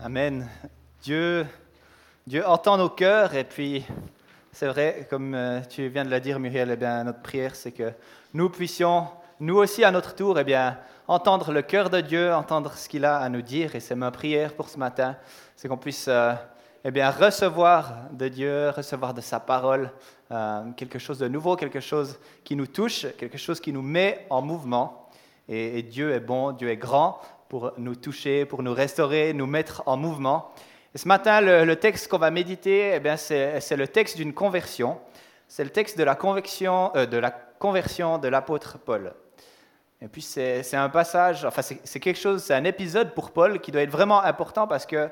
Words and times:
Amen. 0.00 0.48
Dieu, 1.02 1.44
Dieu 2.24 2.46
entend 2.46 2.76
nos 2.76 2.88
cœurs 2.88 3.34
et 3.34 3.42
puis 3.42 3.84
c'est 4.52 4.68
vrai, 4.68 5.08
comme 5.10 5.34
euh, 5.34 5.60
tu 5.68 5.88
viens 5.88 6.04
de 6.04 6.10
le 6.10 6.20
dire 6.20 6.38
Muriel, 6.38 6.70
eh 6.70 6.76
bien, 6.76 7.02
notre 7.02 7.20
prière 7.20 7.56
c'est 7.56 7.72
que 7.72 7.90
nous 8.32 8.48
puissions, 8.48 9.08
nous 9.40 9.56
aussi 9.56 9.82
à 9.82 9.90
notre 9.90 10.14
tour, 10.14 10.38
eh 10.38 10.44
bien, 10.44 10.78
entendre 11.08 11.50
le 11.50 11.62
cœur 11.62 11.90
de 11.90 12.00
Dieu, 12.00 12.32
entendre 12.32 12.74
ce 12.74 12.88
qu'il 12.88 13.04
a 13.04 13.18
à 13.18 13.28
nous 13.28 13.42
dire 13.42 13.74
et 13.74 13.80
c'est 13.80 13.96
ma 13.96 14.12
prière 14.12 14.54
pour 14.54 14.68
ce 14.68 14.78
matin, 14.78 15.16
c'est 15.56 15.66
qu'on 15.66 15.76
puisse 15.76 16.06
euh, 16.06 16.32
eh 16.84 16.92
bien, 16.92 17.10
recevoir 17.10 18.04
de 18.12 18.28
Dieu, 18.28 18.70
recevoir 18.70 19.14
de 19.14 19.20
sa 19.20 19.40
parole 19.40 19.90
euh, 20.30 20.62
quelque 20.76 21.00
chose 21.00 21.18
de 21.18 21.26
nouveau, 21.26 21.56
quelque 21.56 21.80
chose 21.80 22.20
qui 22.44 22.54
nous 22.54 22.68
touche, 22.68 23.04
quelque 23.18 23.38
chose 23.38 23.58
qui 23.58 23.72
nous 23.72 23.82
met 23.82 24.26
en 24.30 24.42
mouvement. 24.42 25.10
et 25.48 25.82
Dieu 25.82 26.12
est 26.12 26.20
bon, 26.20 26.52
Dieu 26.52 26.68
est 26.68 26.76
grand, 26.76 27.20
pour 27.48 27.72
nous 27.78 27.96
toucher, 27.96 28.44
pour 28.44 28.62
nous 28.62 28.74
restaurer, 28.74 29.32
nous 29.32 29.46
mettre 29.46 29.82
en 29.86 29.96
mouvement. 29.96 30.52
Et 30.94 30.98
ce 30.98 31.08
matin, 31.08 31.40
le, 31.40 31.76
texte 31.76 32.08
qu'on 32.08 32.18
va 32.18 32.30
méditer, 32.30 32.94
eh 32.94 33.16
c'est, 33.16 33.76
le 33.76 33.88
texte 33.88 34.16
d'une 34.16 34.32
conversion. 34.32 34.98
C'est 35.46 35.64
le 35.64 35.70
texte 35.70 35.98
de 35.98 36.04
la, 36.04 36.14
conversion, 36.14 36.90
euh, 36.96 37.06
conversion 37.58 38.18
de 38.18 38.28
l'apôtre 38.28 38.78
Paul. 38.78 39.12
Et 40.00 40.08
puis 40.08 40.22
c'est, 40.22 40.74
un 40.74 40.88
passage, 40.88 41.44
enfin 41.44 41.62
c'est, 41.62 42.00
quelque 42.00 42.18
chose, 42.18 42.42
c'est 42.42 42.54
un 42.54 42.64
épisode 42.64 43.14
pour 43.14 43.32
Paul 43.32 43.60
qui 43.60 43.72
doit 43.72 43.82
être 43.82 43.90
vraiment 43.90 44.22
important 44.22 44.68
parce 44.68 44.86
que 44.86 45.08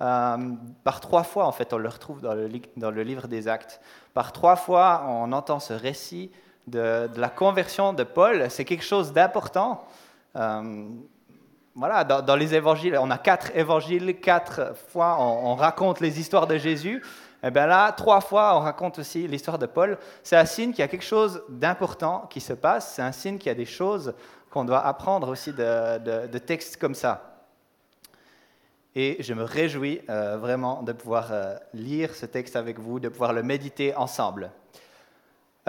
euh, 0.00 0.36
par 0.82 1.00
trois 1.00 1.24
fois, 1.24 1.44
en 1.44 1.52
fait, 1.52 1.74
on 1.74 1.78
le 1.78 1.88
retrouve 1.88 2.22
dans 2.22 2.32
le, 2.34 3.02
livre 3.02 3.28
des 3.28 3.48
Actes. 3.48 3.80
Par 4.14 4.32
trois 4.32 4.56
fois, 4.56 5.04
on 5.08 5.30
entend 5.32 5.60
ce 5.60 5.74
récit 5.74 6.30
de, 6.66 7.08
de 7.08 7.20
la 7.20 7.28
conversion 7.28 7.92
de 7.92 8.02
Paul. 8.02 8.50
C'est 8.50 8.64
quelque 8.64 8.84
chose 8.84 9.12
d'important. 9.12 9.84
Euh, 10.36 10.88
voilà, 11.74 12.04
dans, 12.04 12.36
les 12.36 12.54
évangiles, 12.54 12.98
on 13.00 13.10
a 13.10 13.18
quatre 13.18 13.56
évangiles, 13.56 14.18
quatre 14.20 14.76
fois 14.88 15.16
on, 15.20 15.54
raconte 15.54 16.00
les 16.00 16.18
histoires 16.18 16.46
de 16.46 16.58
Jésus. 16.58 17.02
Et 17.42 17.46
eh 17.46 17.50
bien 17.50 17.66
là, 17.66 17.92
trois 17.92 18.20
fois, 18.20 18.54
on 18.56 18.60
raconte 18.60 18.98
aussi 18.98 19.26
l'histoire 19.26 19.58
de 19.58 19.64
Paul. 19.64 19.96
C'est 20.22 20.36
un 20.36 20.44
signe 20.44 20.72
qu'il 20.72 20.80
y 20.80 20.82
a 20.82 20.88
quelque 20.88 21.04
chose 21.04 21.42
d'important 21.48 22.26
qui 22.28 22.40
se 22.40 22.52
passe. 22.52 22.94
C'est 22.94 23.02
un 23.02 23.12
signe 23.12 23.38
qu'il 23.38 23.46
y 23.46 23.52
a 23.52 23.54
des 23.54 23.64
choses 23.64 24.12
qu'on 24.50 24.64
doit 24.64 24.84
apprendre 24.84 25.28
aussi 25.28 25.52
de, 25.52 26.38
textes 26.38 26.76
comme 26.76 26.94
ça. 26.94 27.46
Et 28.94 29.16
je 29.20 29.32
me 29.32 29.44
réjouis 29.44 30.02
euh, 30.10 30.36
vraiment 30.36 30.82
de 30.82 30.92
pouvoir 30.92 31.28
euh, 31.30 31.54
lire 31.72 32.14
ce 32.14 32.26
texte 32.26 32.56
avec 32.56 32.78
vous, 32.78 32.98
de 32.98 33.08
pouvoir 33.08 33.32
le 33.32 33.42
méditer 33.42 33.94
ensemble. 33.94 34.50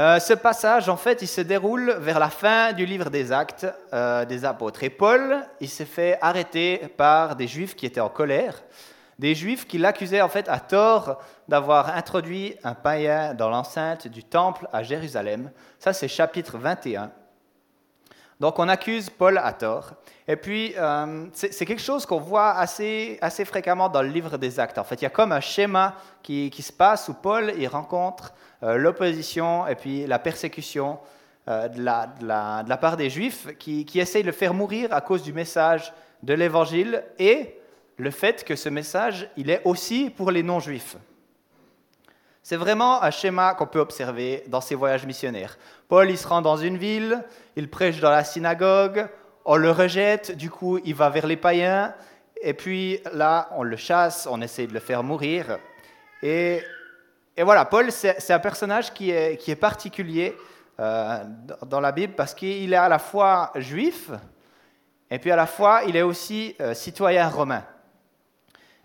Euh, 0.02 0.18
ce 0.18 0.34
passage, 0.34 0.90
en 0.90 0.98
fait, 0.98 1.22
il 1.22 1.28
se 1.28 1.42
déroule 1.42 1.92
vers 2.00 2.18
la 2.18 2.32
fin 2.32 2.74
du 2.74 2.88
livre 2.88 3.12
des 3.12 3.32
Actes 3.32 3.68
euh, 3.94 4.26
des 4.26 4.46
Apôtres. 4.46 4.84
Et 4.84 4.90
Paul, 4.90 5.46
il 5.60 5.70
s'est 5.70 5.86
fait 5.86 6.18
arrêter 6.22 6.80
par 6.98 7.36
des 7.36 7.48
Juifs 7.48 7.76
qui 7.76 7.86
étaient 7.86 8.00
en 8.00 8.10
colère, 8.10 8.64
des 9.20 9.36
Juifs 9.36 9.68
qui 9.68 9.78
l'accusaient 9.78 10.24
en 10.24 10.28
fait 10.28 10.50
à 10.50 10.60
tort 10.60 11.22
d'avoir 11.48 11.96
introduit 11.96 12.56
un 12.64 12.74
païen 12.74 13.36
dans 13.36 13.52
l'enceinte 13.52 14.08
du 14.08 14.24
temple 14.24 14.68
à 14.74 14.82
Jérusalem. 14.82 15.52
Ça, 15.78 15.94
c'est 15.94 16.08
chapitre 16.08 16.58
21. 16.58 17.12
Donc 18.42 18.58
on 18.58 18.68
accuse 18.70 19.12
Paul 19.12 19.38
à 19.38 19.54
tort. 19.54 19.94
Et 20.28 20.36
puis, 20.36 20.74
euh, 20.76 21.28
c'est 21.32 21.64
quelque 21.64 21.82
chose 21.82 22.08
qu'on 22.08 22.20
voit 22.20 22.54
assez, 22.54 23.20
assez 23.22 23.46
fréquemment 23.46 23.88
dans 23.88 24.02
le 24.02 24.08
livre 24.08 24.36
des 24.40 24.60
actes. 24.60 24.80
En 24.80 24.84
fait, 24.84 24.96
il 24.96 25.04
y 25.04 25.06
a 25.06 25.12
comme 25.12 25.32
un 25.32 25.40
schéma 25.40 25.94
qui, 26.24 26.50
qui 26.50 26.64
se 26.64 26.74
passe 26.74 27.08
où 27.08 27.14
Paul 27.14 27.54
il 27.56 27.68
rencontre 27.68 28.34
euh, 28.64 28.78
l'opposition 28.78 29.68
et 29.68 29.76
puis 29.76 30.08
la 30.08 30.18
persécution 30.18 30.98
euh, 31.48 31.68
de, 31.68 31.84
la, 31.84 32.08
de, 32.20 32.26
la, 32.26 32.64
de, 32.64 32.70
la, 32.70 32.78
part 32.78 32.98
des 32.98 33.12
Juifs 33.12 33.48
qui, 33.60 33.86
qui 33.86 34.00
essayent 34.00 34.24
de 34.24 34.28
le 34.28 34.34
faire 34.34 34.56
mourir 34.56 34.92
à 34.92 35.02
cause 35.02 35.22
du 35.22 35.34
message 35.34 35.94
de 36.24 36.34
l'Évangile 36.34 37.04
et 37.20 37.60
le 37.98 38.10
fait 38.10 38.44
que 38.44 38.56
ce 38.56 38.70
message, 38.70 39.30
il 39.38 39.52
est 39.52 39.62
aussi 39.66 40.10
pour 40.10 40.32
les 40.32 40.42
non-juifs. 40.42 40.98
C'est 42.44 42.56
vraiment 42.56 43.04
un 43.04 43.12
schéma 43.12 43.54
qu'on 43.54 43.68
peut 43.68 43.80
observer 43.80 44.44
dans 44.48 44.62
ses 44.62 44.76
voyages 44.76 45.06
missionnaires. 45.06 45.58
Paul, 45.88 46.10
il 46.10 46.18
se 46.18 46.28
rend 46.28 46.42
dans 46.42 46.58
une 46.58 46.78
ville, 46.78 47.24
il 47.56 47.70
prêche 47.70 48.00
dans 48.00 48.10
la 48.10 48.24
synagogue, 48.24 49.08
on 49.46 49.56
le 49.56 49.72
rejette, 49.72 50.36
du 50.36 50.50
coup, 50.50 50.80
il 50.84 50.96
va 50.96 51.10
vers 51.10 51.28
les 51.28 51.38
païens, 51.38 51.94
et 52.42 52.54
puis 52.54 53.00
là, 53.14 53.50
on 53.56 53.64
le 53.64 53.76
chasse, 53.76 54.28
on 54.30 54.42
essaie 54.42 54.68
de 54.68 54.74
le 54.74 54.80
faire 54.80 55.04
mourir. 55.04 55.58
Et 56.24 56.64
voilà, 57.38 57.66
Paul, 57.66 57.92
c'est 57.92 58.32
un 58.32 58.40
personnage 58.40 58.94
qui 58.94 59.12
est, 59.12 59.38
qui 59.38 59.52
est 59.52 59.56
particulier 59.56 60.36
euh, 60.80 61.24
dans 61.68 61.80
la 61.80 61.92
Bible 61.92 62.14
parce 62.16 62.34
qu'il 62.34 62.74
est 62.74 62.78
à 62.78 62.90
la 62.90 62.98
fois 62.98 63.52
juif 63.56 64.10
et 65.12 65.20
puis 65.20 65.30
à 65.30 65.36
la 65.36 65.46
fois 65.46 65.82
il 65.86 65.96
est 65.96 66.02
aussi 66.02 66.56
euh, 66.60 66.74
citoyen 66.74 67.28
romain. 67.28 67.64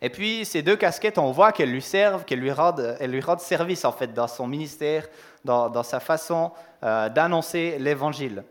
Et 0.03 0.11
puis 0.11 0.45
ces 0.45 0.63
deux 0.63 0.77
casquettes, 0.77 1.19
on 1.19 1.31
voit 1.31 1.53
qu'elles 1.53 1.71
lui 1.71 1.83
servent, 1.83 2.25
qu'elles 2.25 2.41
lui, 2.41 2.51
rendent, 2.51 2.97
service 3.41 3.85
en 3.85 3.93
fait 3.93 4.13
dans 4.13 4.29
son 4.29 4.47
ministère, 4.47 5.09
dans, 5.45 5.83
sa 5.83 6.01
façon 6.01 6.53
euh, 6.83 7.09
d'annoncer 7.09 7.77
l'évangile. 7.79 8.45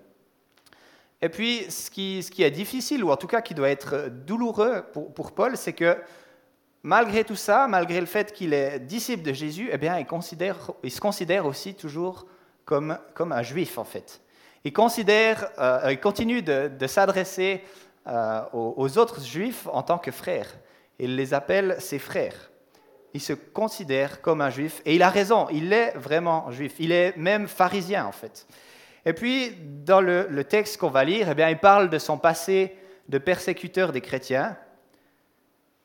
Et 1.22 1.30
puis 1.30 1.66
ce 1.70 1.90
qui, 1.90 2.44
est 2.44 2.52
difficile, 2.52 3.04
ou 3.04 3.12
en 3.12 3.18
tout 3.18 3.28
cas 3.28 3.42
qui 3.42 3.54
doit 3.54 3.70
être 3.70 4.10
douloureux 4.10 4.84
pour, 5.16 5.32
Paul, 5.32 5.56
c'est 5.56 5.74
que 5.74 5.98
malgré 6.84 7.24
tout 7.24 7.36
ça, 7.36 7.68
malgré 7.68 8.00
le 8.00 8.06
fait 8.06 8.32
qu'il 8.32 8.54
est 8.54 8.80
disciple 8.80 9.24
de 9.24 9.34
Jésus, 9.34 9.70
eh 9.72 9.78
bien, 9.78 9.98
il, 9.98 10.92
se 10.92 11.00
considère 11.00 11.46
aussi 11.46 11.74
toujours 11.74 12.26
comme, 12.66 12.98
un 13.20 13.44
juif, 13.44 13.78
en 13.78 13.84
fait. 13.84 14.22
Il, 14.64 14.74
euh, 14.78 15.96
continue 15.96 16.42
de, 16.42 16.88
s'adresser 16.88 17.64
euh, 18.08 18.42
aux, 18.54 18.98
autres 18.98 19.22
juifs 19.22 19.68
en 19.72 19.84
tant 19.84 19.98
que 19.98 20.12
frères. 20.12 20.50
Il 21.00 21.16
les 21.16 21.34
appelle 21.34 21.78
ses 21.80 22.00
frères. 22.00 22.52
Il 23.14 23.22
se 23.22 23.34
considère 23.34 24.22
comme 24.22 24.42
un 24.42 24.50
juif, 24.50 24.82
et 24.86 24.96
il 24.96 25.04
a 25.04 25.10
raison, 25.10 25.48
il 25.52 25.72
est 25.72 25.94
vraiment 25.96 26.52
juif. 26.52 26.74
Il 26.80 26.92
est 26.92 27.16
même 27.18 27.48
pharisien, 27.48 28.06
en 28.06 28.12
fait. 28.12 28.46
Et 29.06 29.14
puis, 29.14 29.56
dans 29.62 30.02
le, 30.02 30.44
texte 30.44 30.78
qu'on 30.78 30.90
va 30.90 31.04
lire, 31.04 31.30
eh 31.30 31.36
bien, 31.36 31.50
il 31.50 31.60
parle 31.60 31.90
de 31.90 32.00
son 32.00 32.18
passé 32.18 32.76
de 33.08 33.18
persécuteur 33.20 33.92
des 33.92 34.02
chrétiens, 34.02 34.58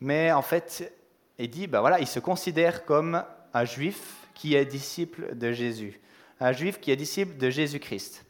mais 0.00 0.32
en 0.32 0.43
fait, 0.43 0.91
il 1.38 1.50
dit, 1.50 1.66
ben 1.66 1.81
voilà, 1.81 2.00
il 2.00 2.06
se 2.06 2.19
considère 2.19 2.84
comme 2.87 3.22
un 3.53 3.65
juif 3.65 4.28
qui 4.34 4.54
est 4.54 4.65
disciple 4.65 5.37
de 5.37 5.53
Jésus, 5.53 6.00
un 6.41 6.53
juif 6.53 6.81
qui 6.81 6.91
est 6.91 6.97
disciple 6.97 7.37
de 7.37 7.50
Jésus-Christ. 7.50 8.25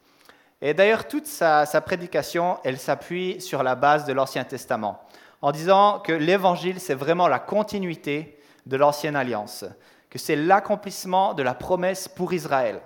Et 0.61 0.73
d'ailleurs, 0.73 1.07
toute 1.07 1.25
sa, 1.25 1.65
prédication, 1.81 2.59
elle 2.63 2.77
s'appuie 2.77 3.41
sur 3.41 3.63
la 3.63 3.75
base 3.75 4.05
de 4.05 4.13
l'Ancien 4.13 4.43
Testament, 4.43 5.01
en 5.41 5.51
disant 5.51 5.99
que 5.99 6.11
l'Évangile, 6.11 6.79
c'est 6.79 6.93
vraiment 6.93 7.27
la 7.27 7.39
continuité 7.39 8.39
de 8.65 8.77
l'Ancienne 8.77 9.15
Alliance, 9.15 9.65
que 10.09 10.19
c'est 10.19 10.35
l'accomplissement 10.35 11.33
de 11.33 11.43
la 11.43 11.53
promesse 11.53 12.07
pour 12.07 12.33
Israël. 12.33 12.81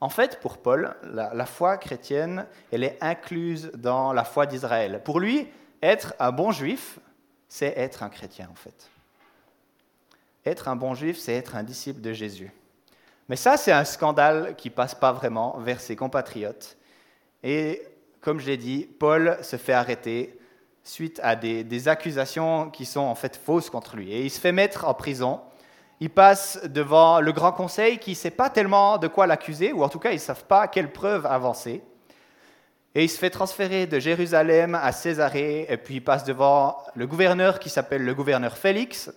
En 0.00 0.08
fait, 0.08 0.40
pour 0.40 0.58
Paul, 0.58 0.94
la 1.04 1.46
foi 1.46 1.78
chrétienne, 1.78 2.46
elle 2.72 2.84
est 2.84 2.98
incluse 3.00 3.70
dans 3.74 4.12
la 4.12 4.24
foi 4.24 4.46
d'Israël. 4.46 5.00
Pour 5.04 5.20
lui, 5.20 5.48
être 5.82 6.14
un 6.18 6.32
bon 6.32 6.50
juif, 6.50 6.98
c'est 7.48 7.74
être 7.76 8.02
un 8.02 8.08
chrétien 8.08 8.48
en 8.50 8.54
fait. 8.54 8.90
Être 10.44 10.68
un 10.68 10.76
bon 10.76 10.94
juif, 10.94 11.18
c'est 11.18 11.34
être 11.34 11.56
un 11.56 11.62
disciple 11.62 12.00
de 12.00 12.12
Jésus. 12.12 12.50
Mais 13.28 13.36
ça, 13.36 13.56
c'est 13.56 13.72
un 13.72 13.84
scandale 13.84 14.56
qui 14.56 14.70
passe 14.70 14.94
pas 14.94 15.12
vraiment 15.12 15.58
vers 15.58 15.80
ses 15.80 15.96
compatriotes. 15.96 16.76
Et 17.42 17.82
comme 18.20 18.40
je 18.40 18.46
l'ai 18.46 18.56
dit, 18.56 18.88
Paul 18.98 19.38
se 19.42 19.56
fait 19.56 19.72
arrêter 19.72 20.38
suite 20.84 21.18
à 21.22 21.34
des, 21.34 21.88
accusations 21.88 22.70
qui 22.70 22.84
sont 22.84 23.00
en 23.00 23.14
fait 23.14 23.36
fausses 23.36 23.70
contre 23.70 23.96
lui. 23.96 24.12
Et 24.12 24.22
il 24.24 24.30
se 24.30 24.38
fait 24.38 24.52
mettre 24.52 24.86
en 24.86 24.94
prison. 24.94 25.40
Il 25.98 26.10
passe 26.10 26.60
devant 26.64 27.20
le 27.20 27.32
grand 27.32 27.52
conseil 27.52 27.98
qui 27.98 28.10
ne 28.10 28.16
sait 28.16 28.30
pas 28.30 28.50
tellement 28.50 28.98
de 28.98 29.08
quoi 29.08 29.26
l'accuser, 29.26 29.72
ou 29.72 29.82
en 29.82 29.88
tout 29.88 29.98
cas, 29.98 30.10
ils 30.10 30.16
ne 30.16 30.20
savent 30.20 30.44
pas 30.44 30.68
quelles 30.68 30.92
preuves 30.92 31.24
avancer. 31.24 31.82
Et 32.94 33.04
il 33.04 33.08
se 33.08 33.18
fait 33.18 33.30
transférer 33.30 33.86
de 33.86 33.98
Jérusalem 33.98 34.74
à 34.74 34.92
Césarée, 34.92 35.66
et 35.68 35.76
puis 35.78 35.96
il 35.96 36.04
passe 36.04 36.24
devant 36.24 36.76
le 36.94 37.06
gouverneur 37.06 37.58
qui 37.58 37.70
s'appelle 37.70 38.04
le 38.04 38.14
gouverneur 38.14 38.56
Félix. 38.56 39.10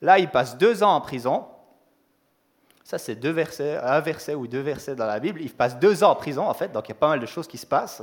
Là, 0.00 0.18
il 0.18 0.28
passe 0.28 0.56
deux 0.56 0.82
ans 0.82 0.94
en 0.94 1.00
prison. 1.00 1.46
Ça, 2.82 2.98
c'est 2.98 3.16
deux 3.16 3.30
versets, 3.30 3.76
un 3.82 4.00
verset 4.00 4.34
ou 4.34 4.46
deux 4.46 4.60
versets 4.60 4.94
dans 4.94 5.06
la 5.06 5.20
Bible. 5.20 5.40
Il 5.42 5.50
passe 5.50 5.78
deux 5.78 6.02
ans 6.02 6.10
en 6.10 6.16
prison, 6.16 6.48
en 6.48 6.54
fait, 6.54 6.72
donc 6.72 6.88
il 6.88 6.90
y 6.90 6.92
a 6.92 6.96
pas 6.96 7.08
mal 7.08 7.20
de 7.20 7.26
choses 7.26 7.46
qui 7.46 7.58
se 7.58 7.66
passent. 7.66 8.02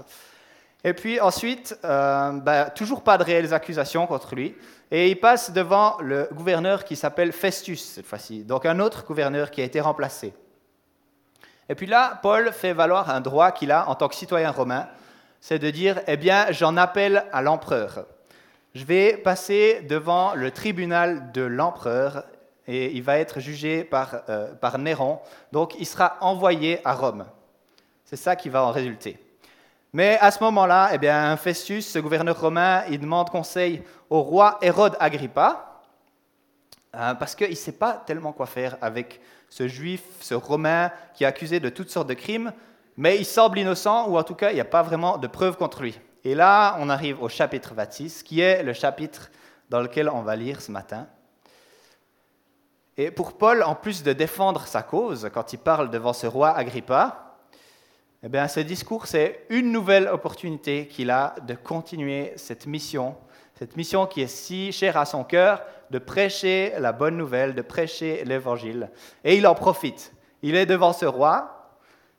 Et 0.83 0.93
puis 0.93 1.19
ensuite, 1.19 1.77
euh, 1.85 2.31
ben, 2.33 2.69
toujours 2.71 3.03
pas 3.03 3.17
de 3.17 3.23
réelles 3.23 3.53
accusations 3.53 4.05
contre 4.05 4.35
lui. 4.35 4.55
Et 4.91 5.09
il 5.09 5.19
passe 5.19 5.51
devant 5.51 5.97
le 6.01 6.27
gouverneur 6.33 6.83
qui 6.83 6.95
s'appelle 6.95 7.31
Festus, 7.31 7.83
cette 7.83 8.05
fois-ci, 8.05 8.43
donc 8.43 8.65
un 8.65 8.79
autre 8.79 9.05
gouverneur 9.05 9.49
qui 9.49 9.61
a 9.61 9.63
été 9.63 9.79
remplacé. 9.81 10.33
Et 11.69 11.75
puis 11.75 11.87
là, 11.87 12.19
Paul 12.21 12.51
fait 12.51 12.73
valoir 12.73 13.09
un 13.09 13.21
droit 13.21 13.51
qu'il 13.51 13.71
a 13.71 13.89
en 13.89 13.95
tant 13.95 14.07
que 14.07 14.15
citoyen 14.15 14.51
romain, 14.51 14.87
c'est 15.39 15.59
de 15.59 15.69
dire, 15.71 16.01
eh 16.07 16.17
bien, 16.17 16.51
j'en 16.51 16.77
appelle 16.77 17.25
à 17.31 17.41
l'empereur. 17.41 18.05
Je 18.75 18.85
vais 18.85 19.17
passer 19.17 19.81
devant 19.81 20.35
le 20.35 20.51
tribunal 20.51 21.31
de 21.31 21.41
l'empereur 21.41 22.25
et 22.67 22.91
il 22.91 23.03
va 23.03 23.17
être 23.17 23.39
jugé 23.39 23.83
par, 23.83 24.21
euh, 24.29 24.53
par 24.53 24.77
Néron. 24.77 25.19
Donc, 25.51 25.75
il 25.79 25.85
sera 25.85 26.17
envoyé 26.21 26.79
à 26.85 26.93
Rome. 26.93 27.25
C'est 28.05 28.15
ça 28.15 28.35
qui 28.35 28.49
va 28.49 28.63
en 28.63 28.71
résulter. 28.71 29.19
Mais 29.95 30.17
à 30.19 30.31
ce 30.31 30.43
moment-là, 30.43 30.89
eh 30.91 30.97
bien, 30.97 31.37
Festus, 31.37 31.87
ce 31.87 31.99
gouverneur 31.99 32.41
romain, 32.41 32.83
il 32.89 32.99
demande 32.99 33.29
conseil 33.29 33.83
au 34.09 34.23
roi 34.23 34.57
Hérode 34.63 34.97
Agrippa, 34.99 35.81
euh, 36.95 37.13
parce 37.13 37.35
qu'il 37.35 37.51
ne 37.51 37.55
sait 37.55 37.73
pas 37.73 38.03
tellement 38.05 38.33
quoi 38.33 38.47
faire 38.47 38.75
avec 38.81 39.21
ce 39.49 39.67
juif, 39.67 40.01
ce 40.19 40.33
romain 40.33 40.91
qui 41.13 41.25
est 41.25 41.27
accusé 41.27 41.59
de 41.59 41.69
toutes 41.69 41.91
sortes 41.91 42.09
de 42.09 42.15
crimes, 42.15 42.53
mais 42.97 43.17
il 43.17 43.25
semble 43.25 43.59
innocent, 43.59 44.09
ou 44.09 44.17
en 44.17 44.23
tout 44.23 44.33
cas, 44.33 44.49
il 44.49 44.55
n'y 44.55 44.61
a 44.61 44.65
pas 44.65 44.81
vraiment 44.81 45.19
de 45.19 45.27
preuves 45.27 45.57
contre 45.57 45.83
lui. 45.83 45.99
Et 46.23 46.33
là, 46.33 46.75
on 46.79 46.89
arrive 46.89 47.21
au 47.21 47.29
chapitre 47.29 47.75
26, 47.75 48.23
qui 48.23 48.39
est 48.39 48.63
le 48.63 48.73
chapitre 48.73 49.29
dans 49.69 49.79
lequel 49.79 50.09
on 50.09 50.23
va 50.23 50.35
lire 50.35 50.59
ce 50.61 50.71
matin. 50.71 51.05
Et 52.97 53.11
pour 53.11 53.33
Paul, 53.37 53.61
en 53.61 53.75
plus 53.75 54.01
de 54.01 54.13
défendre 54.13 54.65
sa 54.65 54.81
cause, 54.81 55.29
quand 55.31 55.53
il 55.53 55.59
parle 55.59 55.91
devant 55.91 56.13
ce 56.13 56.25
roi 56.25 56.49
Agrippa, 56.49 57.32
eh 58.25 58.29
bien, 58.29 58.47
ce 58.47 58.61
discours, 58.61 59.05
c'est 59.05 59.45
une 59.49 59.71
nouvelle 59.71 60.07
opportunité 60.07 60.87
qu'il 60.87 61.11
a 61.11 61.35
de 61.45 61.55
continuer 61.55 62.31
cette 62.37 62.67
mission, 62.67 63.17
cette 63.55 63.75
mission 63.75 64.05
qui 64.05 64.21
est 64.21 64.27
si 64.27 64.71
chère 64.71 64.95
à 64.95 65.05
son 65.05 65.25
cœur, 65.25 65.61
de 65.91 65.99
prêcher 65.99 66.73
la 66.79 66.93
bonne 66.93 67.17
nouvelle, 67.17 67.53
de 67.53 67.61
prêcher 67.61 68.23
l'évangile. 68.23 68.89
Et 69.25 69.37
il 69.37 69.45
en 69.45 69.55
profite. 69.55 70.13
Il 70.41 70.55
est 70.55 70.65
devant 70.65 70.93
ce 70.93 71.05
roi, 71.05 71.63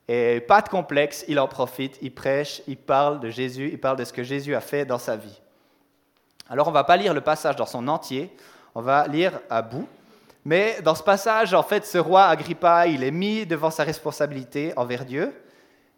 et 0.06 0.40
pas 0.40 0.60
de 0.60 0.68
complexe, 0.68 1.24
il 1.26 1.40
en 1.40 1.48
profite, 1.48 1.98
il 2.02 2.14
prêche, 2.14 2.60
il 2.66 2.76
parle 2.76 3.20
de 3.20 3.30
Jésus, 3.30 3.70
il 3.72 3.80
parle 3.80 3.96
de 3.96 4.04
ce 4.04 4.12
que 4.12 4.22
Jésus 4.22 4.54
a 4.54 4.60
fait 4.60 4.84
dans 4.84 4.98
sa 4.98 5.16
vie. 5.16 5.40
Alors 6.50 6.66
on 6.66 6.70
ne 6.70 6.74
va 6.74 6.84
pas 6.84 6.98
lire 6.98 7.14
le 7.14 7.22
passage 7.22 7.56
dans 7.56 7.64
son 7.64 7.88
entier, 7.88 8.30
on 8.74 8.82
va 8.82 9.06
lire 9.06 9.40
à 9.48 9.62
bout. 9.62 9.88
Mais 10.44 10.82
dans 10.82 10.94
ce 10.94 11.02
passage, 11.02 11.54
en 11.54 11.62
fait, 11.62 11.86
ce 11.86 11.96
roi 11.96 12.26
Agrippa, 12.26 12.86
il 12.86 13.02
est 13.02 13.10
mis 13.10 13.46
devant 13.46 13.70
sa 13.70 13.82
responsabilité 13.82 14.74
envers 14.76 15.06
Dieu. 15.06 15.32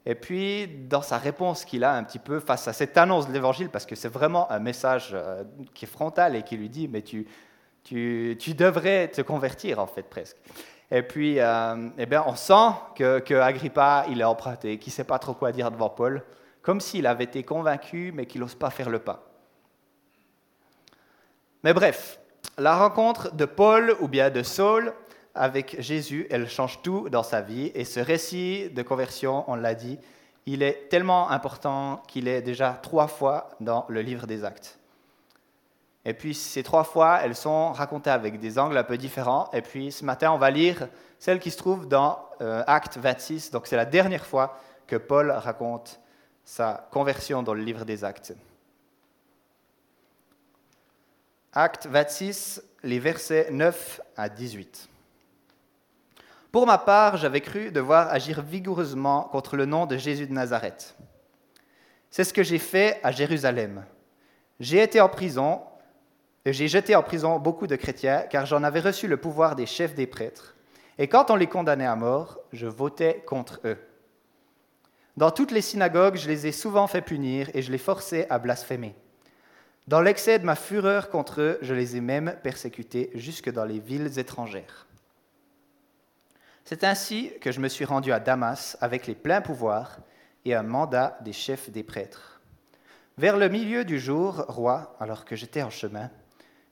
Et 0.09 0.15
puis, 0.15 0.69
dans 0.69 1.03
sa 1.03 1.19
réponse 1.19 1.65
qu'il 1.65 1.83
a 1.83 1.93
un 1.93 2.05
petit 2.05 2.21
peu 2.21 2.39
face 2.39 2.69
à 2.69 2.73
cette 2.73 2.97
annonce 2.97 3.27
de 3.27 3.33
l'Évangile, 3.33 3.71
parce 3.71 3.85
que 3.85 3.97
c'est 3.97 4.09
vraiment 4.09 4.51
un 4.53 4.61
message 4.61 5.11
euh, 5.13 5.43
qui 5.75 5.85
est 5.85 5.89
frontal 5.89 6.37
et 6.37 6.43
qui 6.43 6.57
lui 6.57 6.69
dit, 6.69 6.87
mais 6.87 7.03
tu, 7.03 7.27
tu, 7.83 8.37
tu 8.39 8.55
devrais 8.55 9.09
te 9.09 9.21
convertir, 9.21 9.81
en 9.81 9.87
fait, 9.89 10.05
presque. 10.05 10.37
Et 10.93 11.03
puis, 11.03 11.41
euh, 11.41 11.89
eh 11.99 12.07
on 12.19 12.37
sent 12.37 12.73
que, 12.95 13.19
que 13.19 13.35
Agrippa, 13.35 14.07
il 14.09 14.21
est 14.21 14.25
emprunté, 14.25 14.79
qu'il 14.79 14.93
ne 14.93 14.95
sait 14.95 15.05
pas 15.05 15.19
trop 15.19 15.35
quoi 15.35 15.51
dire 15.51 15.73
devant 15.73 15.91
Paul, 15.91 16.23
comme 16.63 16.81
s'il 16.81 17.09
avait 17.09 17.25
été 17.25 17.43
convaincu, 17.43 18.13
mais 18.15 18.27
qu'il 18.27 18.41
n'ose 18.41 18.55
pas 18.55 18.71
faire 18.71 18.91
le 18.91 19.01
pas. 19.01 19.25
Mais 21.65 21.75
bref, 21.75 22.21
la 22.59 22.77
rencontre 22.77 23.35
de 23.35 23.45
Paul 23.45 23.97
ou 23.99 24.07
bien 24.07 24.31
de 24.31 24.45
Saul 24.45 24.95
avec 25.37 25.81
Jésus, 25.81 26.27
elle 26.31 26.49
change 26.49 26.83
tout 26.83 27.09
dans 27.09 27.23
sa 27.23 27.41
vie. 27.41 27.71
Et 27.75 27.85
ce 27.85 28.01
récit 28.01 28.71
de 28.71 28.83
conversion, 28.83 29.45
on 29.49 29.55
l'a 29.55 29.75
dit, 29.75 29.99
il 30.47 30.63
est 30.63 30.89
tellement 30.89 31.31
important 31.31 32.03
qu'il 32.09 32.29
est 32.29 32.43
déjà 32.43 32.79
trois 32.83 33.09
fois 33.09 33.51
dans 33.61 33.85
le 33.89 34.01
livre 34.01 34.27
des 34.27 34.45
actes. 34.45 34.79
Et 36.05 36.15
puis 36.15 36.35
ces 36.35 36.63
trois 36.63 36.85
fois, 36.85 37.19
elles 37.23 37.35
sont 37.35 37.73
racontées 37.73 38.11
avec 38.11 38.39
des 38.39 38.59
angles 38.59 38.77
un 38.77 38.85
peu 38.85 38.97
différents. 38.97 39.51
Et 39.53 39.61
puis 39.61 39.91
ce 39.91 40.05
matin, 40.05 40.31
on 40.31 40.39
va 40.39 40.51
lire 40.51 40.89
celle 41.19 41.41
qui 41.41 41.51
se 41.51 41.59
trouve 41.59 41.89
dans 41.89 42.19
euh, 42.41 42.63
Acte 42.69 42.97
26. 42.97 43.51
Donc 43.51 43.67
c'est 43.67 43.77
la 43.77 43.85
dernière 43.85 44.25
fois 44.25 44.57
que 44.87 44.95
Paul 44.95 45.33
raconte 45.33 46.01
sa 46.45 46.87
conversion 46.93 47.43
dans 47.43 47.55
le 47.55 47.63
livre 47.63 47.85
des 47.85 48.05
actes. 48.05 48.35
Acte 51.53 51.87
26, 51.87 52.63
les 52.85 53.01
versets 53.01 53.49
9 53.51 54.01
à 54.17 54.29
18. 54.29 54.89
Pour 56.57 56.67
ma 56.67 56.79
part, 56.79 57.19
j'avais 57.19 57.43
cru 57.43 57.71
devoir 57.71 58.09
agir 58.09 58.41
vigoureusement 58.41 59.25
contre 59.25 59.57
le 59.57 59.67
nom 59.67 59.85
de 59.85 59.99
Jésus 59.99 60.27
de 60.27 60.33
Nazareth. 60.33 60.97
C'est 62.09 62.25
ce 62.25 62.33
que 62.33 62.43
j'ai 62.43 62.59
fait 62.59 62.99
à 63.03 63.13
Jérusalem. 63.13 63.85
J'ai 64.59 64.81
été 64.81 65.03
en 65.03 65.11
prison, 65.11 65.61
et 66.47 66.55
j'ai 66.55 66.67
jeté 66.67 66.97
en 66.97 67.03
prison 67.03 67.39
beaucoup 67.39 67.67
de 67.67 67.77
chrétiens, 67.77 68.25
car 68.31 68.47
j'en 68.47 68.63
avais 68.63 68.81
reçu 68.81 69.07
le 69.07 69.19
pouvoir 69.19 69.55
des 69.55 69.67
chefs 69.67 69.95
des 69.95 70.07
prêtres. 70.07 70.57
Et 70.97 71.09
quand 71.09 71.31
on 71.31 71.37
les 71.37 71.47
condamnait 71.47 71.85
à 71.85 71.95
mort, 71.95 72.39
je 72.55 72.67
votais 72.67 73.23
contre 73.27 73.61
eux. 73.67 73.77
Dans 75.19 75.33
toutes 75.33 75.51
les 75.51 75.61
synagogues, 75.61 76.17
je 76.17 76.27
les 76.27 76.47
ai 76.47 76.53
souvent 76.53 76.87
fait 76.87 77.03
punir 77.03 77.51
et 77.53 77.61
je 77.61 77.71
les 77.71 77.77
forçais 77.77 78.27
à 78.31 78.39
blasphémer. 78.39 78.95
Dans 79.89 80.01
l'excès 80.01 80.39
de 80.39 80.47
ma 80.47 80.57
fureur 80.57 81.11
contre 81.11 81.43
eux, 81.43 81.59
je 81.61 81.75
les 81.75 81.97
ai 81.97 82.01
même 82.01 82.35
persécutés 82.43 83.11
jusque 83.13 83.53
dans 83.53 83.67
les 83.67 83.79
villes 83.79 84.19
étrangères. 84.19 84.86
C'est 86.69 86.83
ainsi 86.83 87.31
que 87.41 87.53
je 87.53 87.61
me 87.61 87.69
suis 87.69 87.85
rendu 87.85 88.11
à 88.11 88.19
Damas 88.19 88.77
avec 88.81 89.07
les 89.07 89.15
pleins 89.15 89.41
pouvoirs 89.41 89.99
et 90.45 90.53
un 90.53 90.65
mandat 90.65 91.17
des 91.21 91.33
chefs 91.33 91.71
des 91.71 91.85
prêtres. 91.85 92.41
Vers 93.19 93.37
le 93.37 93.49
milieu 93.49 93.85
du 93.85 94.01
jour, 94.01 94.45
roi, 94.49 94.97
alors 94.99 95.25
que 95.25 95.37
j'étais 95.37 95.63
en 95.63 95.71
chemin, 95.71 96.11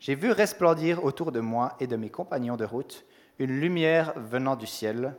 j'ai 0.00 0.16
vu 0.16 0.32
resplendir 0.32 1.04
autour 1.04 1.30
de 1.30 1.38
moi 1.38 1.76
et 1.78 1.86
de 1.86 1.94
mes 1.94 2.10
compagnons 2.10 2.56
de 2.56 2.64
route 2.64 3.06
une 3.38 3.60
lumière 3.60 4.12
venant 4.18 4.56
du 4.56 4.66
ciel, 4.66 5.14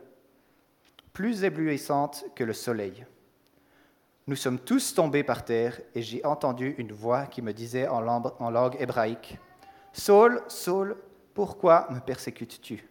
plus 1.14 1.42
éblouissante 1.42 2.26
que 2.34 2.44
le 2.44 2.52
soleil. 2.52 3.06
Nous 4.26 4.36
sommes 4.36 4.58
tous 4.58 4.92
tombés 4.92 5.24
par 5.24 5.46
terre 5.46 5.80
et 5.94 6.02
j'ai 6.02 6.22
entendu 6.22 6.74
une 6.76 6.92
voix 6.92 7.24
qui 7.24 7.40
me 7.40 7.54
disait 7.54 7.88
en 7.88 8.02
langue 8.02 8.76
hébraïque, 8.78 9.38
Saul, 9.94 10.42
Saul, 10.48 10.98
pourquoi 11.32 11.88
me 11.90 12.00
persécutes-tu? 12.00 12.86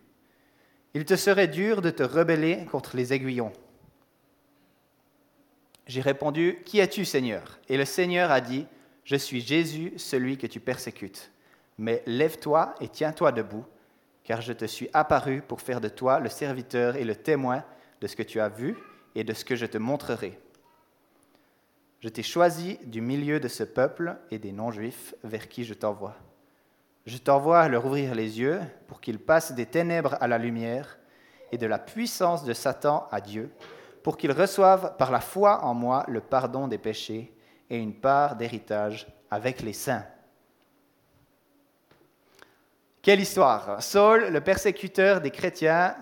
Il 0.96 1.04
te 1.04 1.18
serait 1.18 1.50
dur 1.50 1.82
de 1.82 1.90
te 1.90 2.04
rebeller 2.04 2.66
contre 2.72 2.96
les 2.96 3.12
aiguillons. 3.12 3.52
J'ai 5.88 6.00
répondu, 6.00 6.62
Qui 6.66 6.80
es-tu, 6.80 7.04
Seigneur? 7.04 7.60
Et 7.68 7.78
le 7.78 7.84
Seigneur 7.84 8.32
a 8.32 8.40
dit, 8.40 8.66
Je 9.04 9.18
suis 9.18 9.42
Jésus, 9.42 9.92
celui 9.98 10.38
que 10.38 10.48
tu 10.48 10.62
persécutes. 10.62 11.32
Mais 11.78 12.02
lève-toi 12.08 12.74
et 12.80 12.88
tiens-toi 12.88 13.34
debout, 13.34 13.66
car 14.24 14.42
je 14.42 14.54
te 14.54 14.64
suis 14.64 14.90
apparu 14.94 15.42
pour 15.42 15.60
faire 15.60 15.82
de 15.82 15.90
toi 15.90 16.22
le 16.22 16.30
serviteur 16.30 16.96
et 16.96 17.04
le 17.04 17.16
témoin 17.16 17.66
de 18.00 18.08
ce 18.08 18.16
que 18.16 18.24
tu 18.24 18.40
as 18.40 18.50
vu 18.50 18.78
et 19.16 19.26
de 19.26 19.34
ce 19.34 19.44
que 19.44 19.58
je 19.58 19.66
te 19.66 19.78
montrerai. 19.78 20.40
Je 22.00 22.08
t'ai 22.08 22.24
choisi 22.24 22.80
du 22.86 23.02
milieu 23.02 23.42
de 23.42 23.50
ce 23.50 23.64
peuple 23.64 24.16
et 24.32 24.40
des 24.40 24.54
non-juifs 24.54 25.14
vers 25.26 25.50
qui 25.50 25.66
je 25.66 25.74
t'envoie. 25.74 26.16
Je 27.06 27.18
t'envoie 27.18 27.68
leur 27.68 27.86
ouvrir 27.86 28.16
les 28.16 28.40
yeux 28.40 28.60
pour 28.88 29.00
qu'ils 29.00 29.20
passent 29.20 29.52
des 29.52 29.68
ténèbres 29.68 30.18
à 30.20 30.28
la 30.28 30.40
lumière 30.40 30.98
et 31.52 31.58
de 31.58 31.68
la 31.68 31.78
puissance 31.78 32.44
de 32.44 32.54
Satan 32.54 33.08
à 33.12 33.22
Dieu, 33.22 33.52
pour 34.02 34.18
qu'ils 34.18 34.32
reçoivent 34.32 34.98
par 34.98 35.12
la 35.12 35.20
foi 35.20 35.64
en 35.64 35.74
moi 35.74 36.04
le 36.08 36.20
pardon 36.20 36.68
des 36.68 36.80
péchés 36.80 37.32
et 37.70 37.78
une 37.78 37.94
part 37.94 38.36
d'héritage 38.36 39.08
avec 39.30 39.62
les 39.62 39.74
saints. 39.74 40.06
Quelle 43.04 43.20
histoire 43.20 43.84
Saul, 43.84 44.30
le 44.30 44.42
persécuteur 44.42 45.22
des 45.22 45.32
chrétiens, 45.32 45.96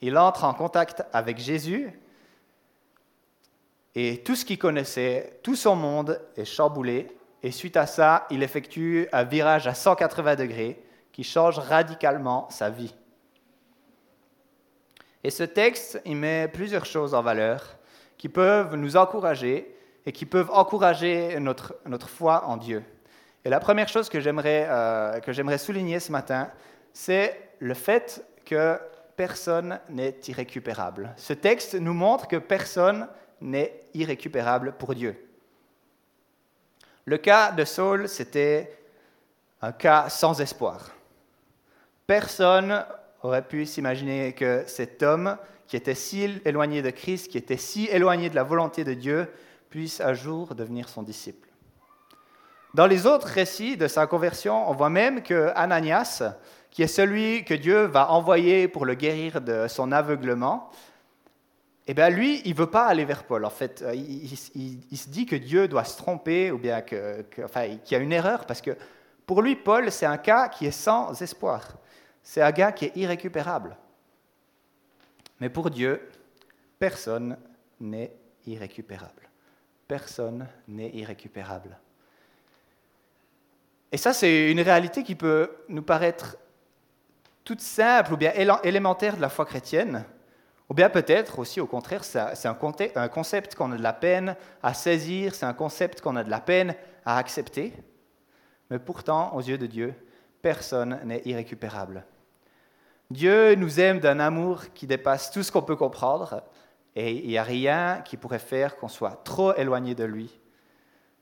il 0.00 0.16
entre 0.16 0.44
en 0.44 0.54
contact 0.54 1.02
avec 1.12 1.38
Jésus 1.38 1.92
et 3.96 4.22
tout 4.22 4.36
ce 4.36 4.44
qu'il 4.44 4.58
connaissait, 4.58 5.40
tout 5.42 5.56
son 5.56 5.74
monde 5.74 6.20
est 6.36 6.44
chamboulé 6.44 7.08
et 7.42 7.50
suite 7.50 7.76
à 7.76 7.86
ça, 7.86 8.26
il 8.30 8.42
effectue 8.42 9.08
un 9.12 9.24
virage 9.24 9.66
à 9.66 9.74
180 9.74 10.36
degrés 10.36 10.82
qui 11.12 11.24
change 11.24 11.58
radicalement 11.58 12.48
sa 12.50 12.70
vie. 12.70 12.94
Et 15.24 15.30
ce 15.30 15.42
texte, 15.42 16.00
il 16.04 16.16
met 16.16 16.48
plusieurs 16.48 16.86
choses 16.86 17.14
en 17.14 17.22
valeur 17.22 17.76
qui 18.16 18.28
peuvent 18.28 18.74
nous 18.74 18.96
encourager 18.96 19.74
et 20.06 20.12
qui 20.12 20.26
peuvent 20.26 20.50
encourager 20.50 21.38
notre, 21.40 21.76
notre 21.86 22.08
foi 22.08 22.46
en 22.46 22.56
Dieu. 22.56 22.82
Et 23.44 23.50
la 23.50 23.60
première 23.60 23.88
chose 23.88 24.08
que 24.08 24.20
j'aimerais 24.20 24.66
euh, 24.68 25.20
que 25.20 25.32
j'aimerais 25.32 25.58
souligner 25.58 26.00
ce 26.00 26.12
matin, 26.12 26.50
c'est 26.92 27.52
le 27.58 27.74
fait 27.74 28.24
que 28.44 28.78
personne 29.16 29.78
n'est 29.88 30.16
irrécupérable. 30.28 31.12
Ce 31.16 31.32
texte 31.32 31.74
nous 31.74 31.94
montre 31.94 32.28
que 32.28 32.36
personne 32.36 33.08
n'est 33.40 33.84
irrécupérable 33.94 34.74
pour 34.78 34.94
Dieu. 34.94 35.29
Le 37.10 37.18
cas 37.18 37.50
de 37.50 37.64
Saul, 37.64 38.08
c'était 38.08 38.72
un 39.60 39.72
cas 39.72 40.08
sans 40.08 40.40
espoir. 40.40 40.92
Personne 42.06 42.84
aurait 43.24 43.42
pu 43.42 43.66
s'imaginer 43.66 44.32
que 44.32 44.62
cet 44.68 45.02
homme, 45.02 45.36
qui 45.66 45.74
était 45.74 45.96
si 45.96 46.40
éloigné 46.44 46.82
de 46.82 46.90
Christ, 46.90 47.26
qui 47.26 47.36
était 47.36 47.56
si 47.56 47.86
éloigné 47.86 48.30
de 48.30 48.36
la 48.36 48.44
volonté 48.44 48.84
de 48.84 48.94
Dieu, 48.94 49.28
puisse 49.70 50.00
un 50.00 50.14
jour 50.14 50.54
devenir 50.54 50.88
son 50.88 51.02
disciple. 51.02 51.48
Dans 52.74 52.86
les 52.86 53.06
autres 53.06 53.26
récits 53.26 53.76
de 53.76 53.88
sa 53.88 54.06
conversion, 54.06 54.70
on 54.70 54.74
voit 54.74 54.88
même 54.88 55.24
que 55.24 55.50
Ananias, 55.56 56.22
qui 56.70 56.84
est 56.84 56.86
celui 56.86 57.44
que 57.44 57.54
Dieu 57.54 57.86
va 57.86 58.12
envoyer 58.12 58.68
pour 58.68 58.86
le 58.86 58.94
guérir 58.94 59.40
de 59.40 59.66
son 59.66 59.90
aveuglement, 59.90 60.70
eh 61.90 61.94
bien 61.94 62.08
lui, 62.08 62.40
il 62.44 62.54
veut 62.54 62.70
pas 62.70 62.86
aller 62.86 63.04
vers 63.04 63.24
Paul. 63.24 63.44
En 63.44 63.50
fait, 63.50 63.82
euh, 63.82 63.92
il, 63.92 64.28
se 64.36 65.08
dit 65.08 65.26
que 65.26 65.34
Dieu 65.34 65.66
doit 65.66 65.82
se 65.82 65.96
tromper 65.96 66.52
ou 66.52 66.58
bien 66.58 66.82
qu'il 66.82 67.24
y 67.90 67.94
a 67.96 67.98
une 67.98 68.12
erreur 68.12 68.46
parce 68.46 68.60
que 68.60 68.76
pour 69.26 69.42
lui, 69.42 69.56
Paul, 69.56 69.90
c'est 69.90 70.06
un 70.06 70.16
cas 70.16 70.48
qui 70.48 70.66
est 70.66 70.70
sans 70.70 71.20
espoir. 71.20 71.78
C'est 72.22 72.42
un 72.42 72.52
gars 72.52 72.70
qui 72.70 72.84
est 72.84 72.96
irrécupérable. 72.96 73.76
Mais 75.40 75.48
pour 75.48 75.68
Dieu, 75.68 76.08
personne 76.78 77.36
n'est 77.80 78.12
irrécupérable. 78.46 79.28
personne 79.88 80.46
n'est 80.68 80.90
irrécupérable. 80.90 81.76
Et 83.90 83.96
ça, 83.96 84.12
c'est 84.12 84.52
une 84.52 84.60
réalité 84.60 85.02
qui 85.02 85.16
peut 85.16 85.50
nous 85.68 85.82
paraître 85.82 86.36
toute 87.42 87.60
simple 87.60 88.12
ou 88.12 88.16
bien 88.16 88.32
élémentaire 88.62 89.16
de 89.16 89.20
la 89.20 89.28
foi 89.28 89.44
chrétienne, 89.44 90.04
ou 90.70 90.74
bien 90.74 90.88
peut-être 90.88 91.40
aussi 91.40 91.60
au 91.60 91.66
contraire, 91.66 92.04
c'est 92.04 92.46
un 92.46 93.08
concept 93.08 93.56
qu'on 93.56 93.72
a 93.72 93.76
de 93.76 93.82
la 93.82 93.92
peine 93.92 94.36
à 94.62 94.72
saisir, 94.72 95.34
c'est 95.34 95.44
un 95.44 95.52
concept 95.52 96.00
qu'on 96.00 96.14
a 96.14 96.22
de 96.22 96.30
la 96.30 96.40
peine 96.40 96.76
à 97.04 97.18
accepter. 97.18 97.72
Mais 98.70 98.78
pourtant, 98.78 99.34
aux 99.34 99.40
yeux 99.40 99.58
de 99.58 99.66
Dieu, 99.66 99.92
personne 100.40 101.00
n'est 101.04 101.22
irrécupérable. 101.24 102.04
Dieu 103.10 103.56
nous 103.56 103.80
aime 103.80 103.98
d'un 103.98 104.20
amour 104.20 104.72
qui 104.72 104.86
dépasse 104.86 105.32
tout 105.32 105.42
ce 105.42 105.50
qu'on 105.50 105.62
peut 105.62 105.74
comprendre, 105.74 106.44
et 106.94 107.10
il 107.10 107.26
n'y 107.26 107.38
a 107.38 107.42
rien 107.42 108.02
qui 108.04 108.16
pourrait 108.16 108.38
faire 108.38 108.76
qu'on 108.76 108.86
soit 108.86 109.22
trop 109.24 109.52
éloigné 109.56 109.96
de 109.96 110.04
lui 110.04 110.38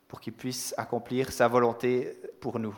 pour 0.08 0.20
qu'il 0.20 0.34
puisse 0.34 0.74
accomplir 0.76 1.32
sa 1.32 1.48
volonté 1.48 2.20
pour 2.40 2.58
nous. 2.58 2.76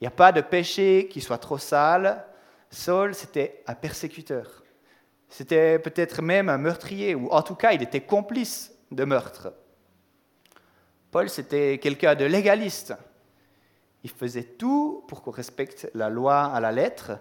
Il 0.00 0.04
n'y 0.04 0.08
a 0.08 0.10
pas 0.10 0.32
de 0.32 0.42
péché 0.42 1.08
qui 1.10 1.22
soit 1.22 1.38
trop 1.38 1.56
sale. 1.56 2.26
Saul, 2.68 3.14
c'était 3.14 3.62
un 3.66 3.74
persécuteur. 3.74 4.63
C'était 5.28 5.78
peut-être 5.78 6.22
même 6.22 6.48
un 6.48 6.58
meurtrier, 6.58 7.14
ou 7.14 7.28
en 7.30 7.42
tout 7.42 7.54
cas, 7.54 7.72
il 7.72 7.82
était 7.82 8.02
complice 8.02 8.72
de 8.90 9.04
meurtre. 9.04 9.52
Paul, 11.10 11.28
c'était 11.28 11.78
quelqu'un 11.78 12.14
de 12.14 12.24
légaliste. 12.24 12.94
Il 14.02 14.10
faisait 14.10 14.44
tout 14.44 15.04
pour 15.08 15.22
qu'on 15.22 15.30
respecte 15.30 15.90
la 15.94 16.08
loi 16.08 16.44
à 16.44 16.60
la 16.60 16.72
lettre, 16.72 17.18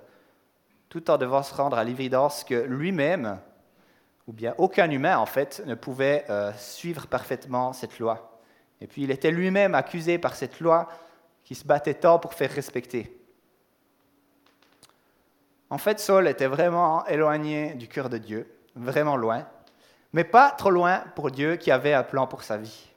tout 0.89 1.09
en 1.09 1.17
devant 1.17 1.43
se 1.43 1.53
rendre 1.53 1.77
à 1.77 1.83
l'évidence 1.83 2.43
que 2.43 2.55
lui-même, 2.55 3.39
ou 4.27 4.33
bien 4.33 4.53
aucun 4.57 4.89
humain 4.89 5.17
en 5.17 5.25
fait, 5.25 5.63
ne 5.65 5.75
pouvait 5.75 6.25
euh, 6.29 6.51
suivre 6.57 7.07
parfaitement 7.07 7.73
cette 7.73 7.99
loi. 7.99 8.39
Et 8.81 8.87
puis 8.87 9.03
il 9.03 9.11
était 9.11 9.31
lui-même 9.31 9.75
accusé 9.75 10.17
par 10.17 10.35
cette 10.35 10.59
loi 10.59 10.89
qui 11.43 11.55
se 11.55 11.65
battait 11.65 11.93
tant 11.93 12.19
pour 12.19 12.33
faire 12.33 12.51
respecter. 12.51 13.22
En 15.73 15.79
fait, 15.79 15.99
Saul 15.99 16.27
était 16.27 16.45
vraiment 16.45 17.03
éloigné 17.07 17.73
du 17.73 17.87
cœur 17.87 18.07
de 18.07 18.19
Dieu, 18.19 18.47
vraiment 18.75 19.17
loin, 19.17 19.47
mais 20.11 20.23
pas 20.23 20.51
trop 20.51 20.69
loin 20.69 21.03
pour 21.15 21.31
Dieu 21.31 21.55
qui 21.55 21.71
avait 21.71 21.95
un 21.95 22.03
plan 22.03 22.27
pour 22.27 22.43
sa 22.43 22.57
vie. 22.57 22.91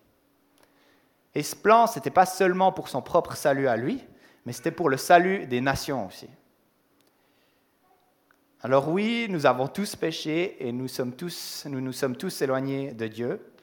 Et 1.34 1.42
ce 1.42 1.56
plan, 1.56 1.86
ce 1.86 1.98
n'était 1.98 2.10
pas 2.10 2.26
seulement 2.26 2.72
pour 2.72 2.90
son 2.90 3.00
propre 3.00 3.34
salut 3.34 3.66
à 3.66 3.78
lui, 3.78 4.04
mais 4.44 4.52
c'était 4.52 4.70
pour 4.70 4.90
le 4.90 4.98
salut 4.98 5.46
des 5.46 5.62
nations 5.62 6.06
aussi. 6.06 6.28
Alors 8.60 8.90
oui, 8.90 9.26
nous 9.30 9.46
avons 9.46 9.68
tous 9.68 9.96
péché 9.96 10.58
et 10.60 10.70
nous, 10.70 10.88
sommes 10.88 11.16
tous, 11.16 11.64
nous 11.70 11.80
nous 11.80 11.92
sommes 11.92 12.18
tous 12.18 12.42
éloignés 12.42 12.92
de 12.92 13.06
Dieu. 13.06 13.54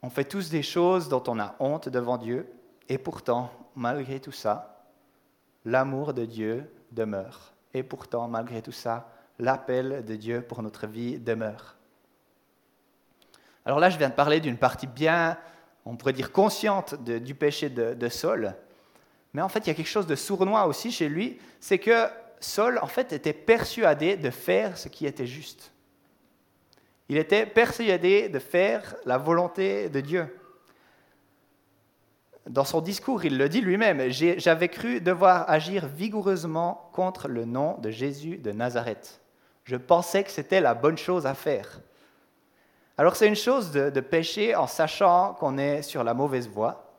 On 0.00 0.08
fait 0.08 0.24
tous 0.24 0.48
des 0.48 0.62
choses 0.62 1.10
dont 1.10 1.24
on 1.26 1.38
a 1.38 1.56
honte 1.58 1.90
devant 1.90 2.16
Dieu, 2.16 2.50
et 2.88 2.96
pourtant, 2.96 3.50
malgré 3.76 4.18
tout 4.18 4.32
ça, 4.32 4.73
l'amour 5.64 6.14
de 6.14 6.24
Dieu 6.24 6.70
demeure. 6.92 7.52
Et 7.72 7.82
pourtant, 7.82 8.28
malgré 8.28 8.62
tout 8.62 8.72
ça, 8.72 9.10
l'appel 9.38 10.04
de 10.04 10.16
Dieu 10.16 10.42
pour 10.42 10.62
notre 10.62 10.86
vie 10.86 11.18
demeure. 11.18 11.76
Alors 13.64 13.80
là, 13.80 13.90
je 13.90 13.98
viens 13.98 14.10
de 14.10 14.14
parler 14.14 14.40
d'une 14.40 14.58
partie 14.58 14.86
bien, 14.86 15.38
on 15.84 15.96
pourrait 15.96 16.12
dire, 16.12 16.32
consciente 16.32 17.02
du 17.02 17.34
péché 17.34 17.68
de, 17.70 18.08
Saul. 18.08 18.54
Mais 19.32 19.42
en 19.42 19.48
fait, 19.48 19.60
il 19.60 19.68
y 19.68 19.70
a 19.70 19.74
quelque 19.74 19.86
chose 19.86 20.06
de 20.06 20.14
sournois 20.14 20.66
aussi 20.66 20.92
chez 20.92 21.08
lui, 21.08 21.38
c'est 21.60 21.78
que 21.78 22.08
Saul, 22.40 22.78
en 22.82 22.86
fait, 22.86 23.12
était 23.12 23.32
persuadé 23.32 24.16
de 24.16 24.30
faire 24.30 24.76
ce 24.76 24.88
qui 24.88 25.06
était 25.06 25.26
juste. 25.26 25.72
Il 27.08 27.16
était 27.16 27.46
persuadé 27.46 28.28
de 28.28 28.38
faire 28.38 28.94
la 29.04 29.18
volonté 29.18 29.88
de 29.88 30.00
Dieu. 30.00 30.34
Dans 32.48 32.64
son 32.64 32.82
discours, 32.82 33.24
il 33.24 33.38
le 33.38 33.48
dit 33.48 33.62
lui-même, 33.62 34.10
j'avais 34.10 34.68
cru 34.68 35.00
devoir 35.00 35.48
agir 35.48 35.86
vigoureusement 35.86 36.90
contre 36.92 37.26
le 37.28 37.46
nom 37.46 37.78
de 37.78 37.90
Jésus 37.90 38.36
de 38.36 38.52
Nazareth. 38.52 39.22
Je 39.64 39.76
pensais 39.76 40.24
que 40.24 40.30
c'était 40.30 40.60
la 40.60 40.74
bonne 40.74 40.98
chose 40.98 41.24
à 41.24 41.32
faire. 41.32 41.80
Alors 42.98 43.16
c'est 43.16 43.26
une 43.26 43.34
chose 43.34 43.72
de, 43.72 44.00
pécher 44.00 44.54
en 44.54 44.66
sachant 44.66 45.34
qu'on 45.34 45.56
est 45.56 45.82
sur 45.82 46.04
la 46.04 46.12
mauvaise 46.12 46.48
voie, 46.48 46.94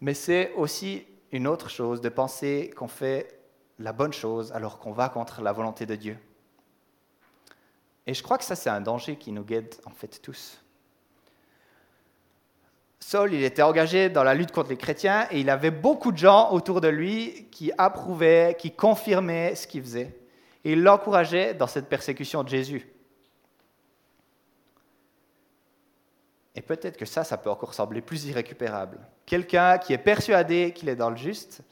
mais 0.00 0.14
c'est 0.14 0.52
aussi 0.54 1.06
une 1.32 1.46
autre 1.46 1.70
chose 1.70 2.00
de 2.00 2.08
penser 2.10 2.72
qu'on 2.76 2.86
fait 2.86 3.40
la 3.78 3.92
bonne 3.92 4.12
chose 4.12 4.52
alors 4.52 4.78
qu'on 4.78 4.92
va 4.92 5.08
contre 5.08 5.40
la 5.40 5.52
volonté 5.52 5.86
de 5.86 5.96
Dieu. 5.96 6.18
Et 8.06 8.14
je 8.14 8.22
crois 8.22 8.38
que 8.38 8.44
ça, 8.44 8.56
c'est 8.56 8.70
un 8.70 8.80
danger 8.80 9.16
qui 9.16 9.32
nous 9.32 9.44
guette 9.44 9.80
en 9.84 9.90
fait 9.90 10.20
tous. 10.22 10.62
Saul, 13.00 13.32
il 13.32 13.44
était 13.44 13.62
engagé 13.62 14.10
dans 14.10 14.24
la 14.24 14.34
lutte 14.34 14.52
contre 14.52 14.70
les 14.70 14.76
chrétiens 14.76 15.26
et 15.30 15.40
il 15.40 15.50
avait 15.50 15.70
beaucoup 15.70 16.12
de 16.12 16.18
gens 16.18 16.50
autour 16.52 16.80
de 16.80 16.88
lui 16.88 17.48
qui 17.50 17.72
approuvaient, 17.78 18.56
qui 18.58 18.72
confirmaient 18.72 19.54
ce 19.54 19.66
qu'il 19.66 19.82
faisait. 19.82 20.18
Et 20.64 20.72
il 20.72 20.82
l'encourageait 20.82 21.54
dans 21.54 21.66
cette 21.66 21.88
persécution 21.88 22.42
de 22.42 22.48
Jésus. 22.48 22.88
Et 26.54 26.60
peut-être 26.60 26.96
que 26.96 27.06
ça, 27.06 27.22
ça 27.22 27.38
peut 27.38 27.50
encore 27.50 27.72
sembler 27.72 28.00
plus 28.00 28.26
irrécupérable. 28.26 28.98
Quelqu'un 29.26 29.78
qui 29.78 29.92
est 29.92 29.98
persuadé 29.98 30.72
qu'il 30.74 30.88
est 30.88 30.96
dans 30.96 31.10
le 31.10 31.16
juste, 31.16 31.62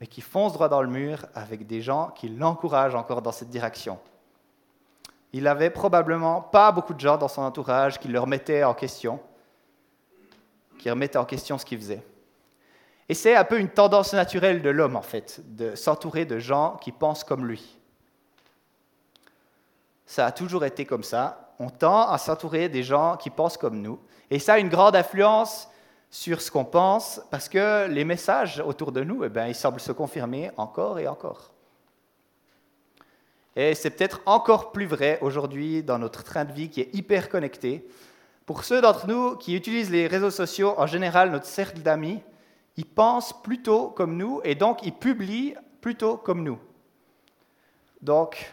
mais 0.00 0.06
qui 0.06 0.22
fonce 0.22 0.54
droit 0.54 0.68
dans 0.68 0.80
le 0.80 0.88
mur 0.88 1.26
avec 1.34 1.66
des 1.66 1.82
gens 1.82 2.10
qui 2.16 2.30
l'encouragent 2.30 2.94
encore 2.94 3.20
dans 3.20 3.32
cette 3.32 3.50
direction. 3.50 3.98
Il 5.34 5.42
n'avait 5.42 5.70
probablement 5.70 6.40
pas 6.40 6.72
beaucoup 6.72 6.94
de 6.94 7.00
gens 7.00 7.18
dans 7.18 7.28
son 7.28 7.42
entourage 7.42 7.98
qui 7.98 8.08
le 8.08 8.18
remettaient 8.18 8.64
en 8.64 8.72
question, 8.72 9.20
qui 10.84 10.90
remettaient 10.90 11.16
en 11.16 11.24
question 11.24 11.56
ce 11.56 11.64
qu'il 11.64 11.78
faisait. 11.78 12.02
Et 13.08 13.14
c'est 13.14 13.34
un 13.34 13.44
peu 13.44 13.58
une 13.58 13.70
tendance 13.70 14.12
naturelle 14.12 14.60
de 14.60 14.68
l'homme, 14.68 14.96
en 14.96 15.02
fait, 15.02 15.40
de 15.56 15.74
s'entourer 15.74 16.26
de 16.26 16.38
gens 16.38 16.76
qui 16.78 16.92
pensent 16.92 17.24
comme 17.24 17.46
lui. 17.46 17.78
Ça 20.04 20.26
a 20.26 20.30
toujours 20.30 20.62
été 20.66 20.84
comme 20.84 21.02
ça. 21.02 21.54
On 21.58 21.70
tend 21.70 22.10
à 22.10 22.18
s'entourer 22.18 22.68
des 22.68 22.82
gens 22.82 23.16
qui 23.16 23.30
pensent 23.30 23.56
comme 23.56 23.80
nous. 23.80 23.98
Et 24.30 24.38
ça 24.38 24.54
a 24.54 24.58
une 24.58 24.68
grande 24.68 24.94
influence 24.94 25.70
sur 26.10 26.42
ce 26.42 26.50
qu'on 26.50 26.66
pense, 26.66 27.18
parce 27.30 27.48
que 27.48 27.88
les 27.88 28.04
messages 28.04 28.60
autour 28.60 28.92
de 28.92 29.02
nous, 29.02 29.24
eh 29.24 29.30
bien, 29.30 29.46
ils 29.46 29.54
semblent 29.54 29.80
se 29.80 29.92
confirmer 29.92 30.50
encore 30.58 30.98
et 30.98 31.08
encore. 31.08 31.50
Et 33.56 33.74
c'est 33.74 33.88
peut-être 33.88 34.20
encore 34.26 34.70
plus 34.70 34.84
vrai 34.84 35.18
aujourd'hui 35.22 35.82
dans 35.82 35.98
notre 35.98 36.24
train 36.24 36.44
de 36.44 36.52
vie 36.52 36.68
qui 36.68 36.82
est 36.82 36.94
hyper 36.94 37.30
connecté. 37.30 37.88
Pour 38.46 38.64
ceux 38.64 38.80
d'entre 38.80 39.06
nous 39.06 39.36
qui 39.36 39.56
utilisent 39.56 39.90
les 39.90 40.06
réseaux 40.06 40.30
sociaux, 40.30 40.74
en 40.76 40.86
général, 40.86 41.30
notre 41.30 41.46
cercle 41.46 41.80
d'amis, 41.80 42.20
ils 42.76 42.86
pensent 42.86 43.32
plutôt 43.42 43.88
comme 43.88 44.16
nous 44.16 44.40
et 44.44 44.54
donc 44.54 44.84
ils 44.84 44.92
publient 44.92 45.54
plutôt 45.80 46.16
comme 46.16 46.42
nous. 46.42 46.58
Donc, 48.02 48.52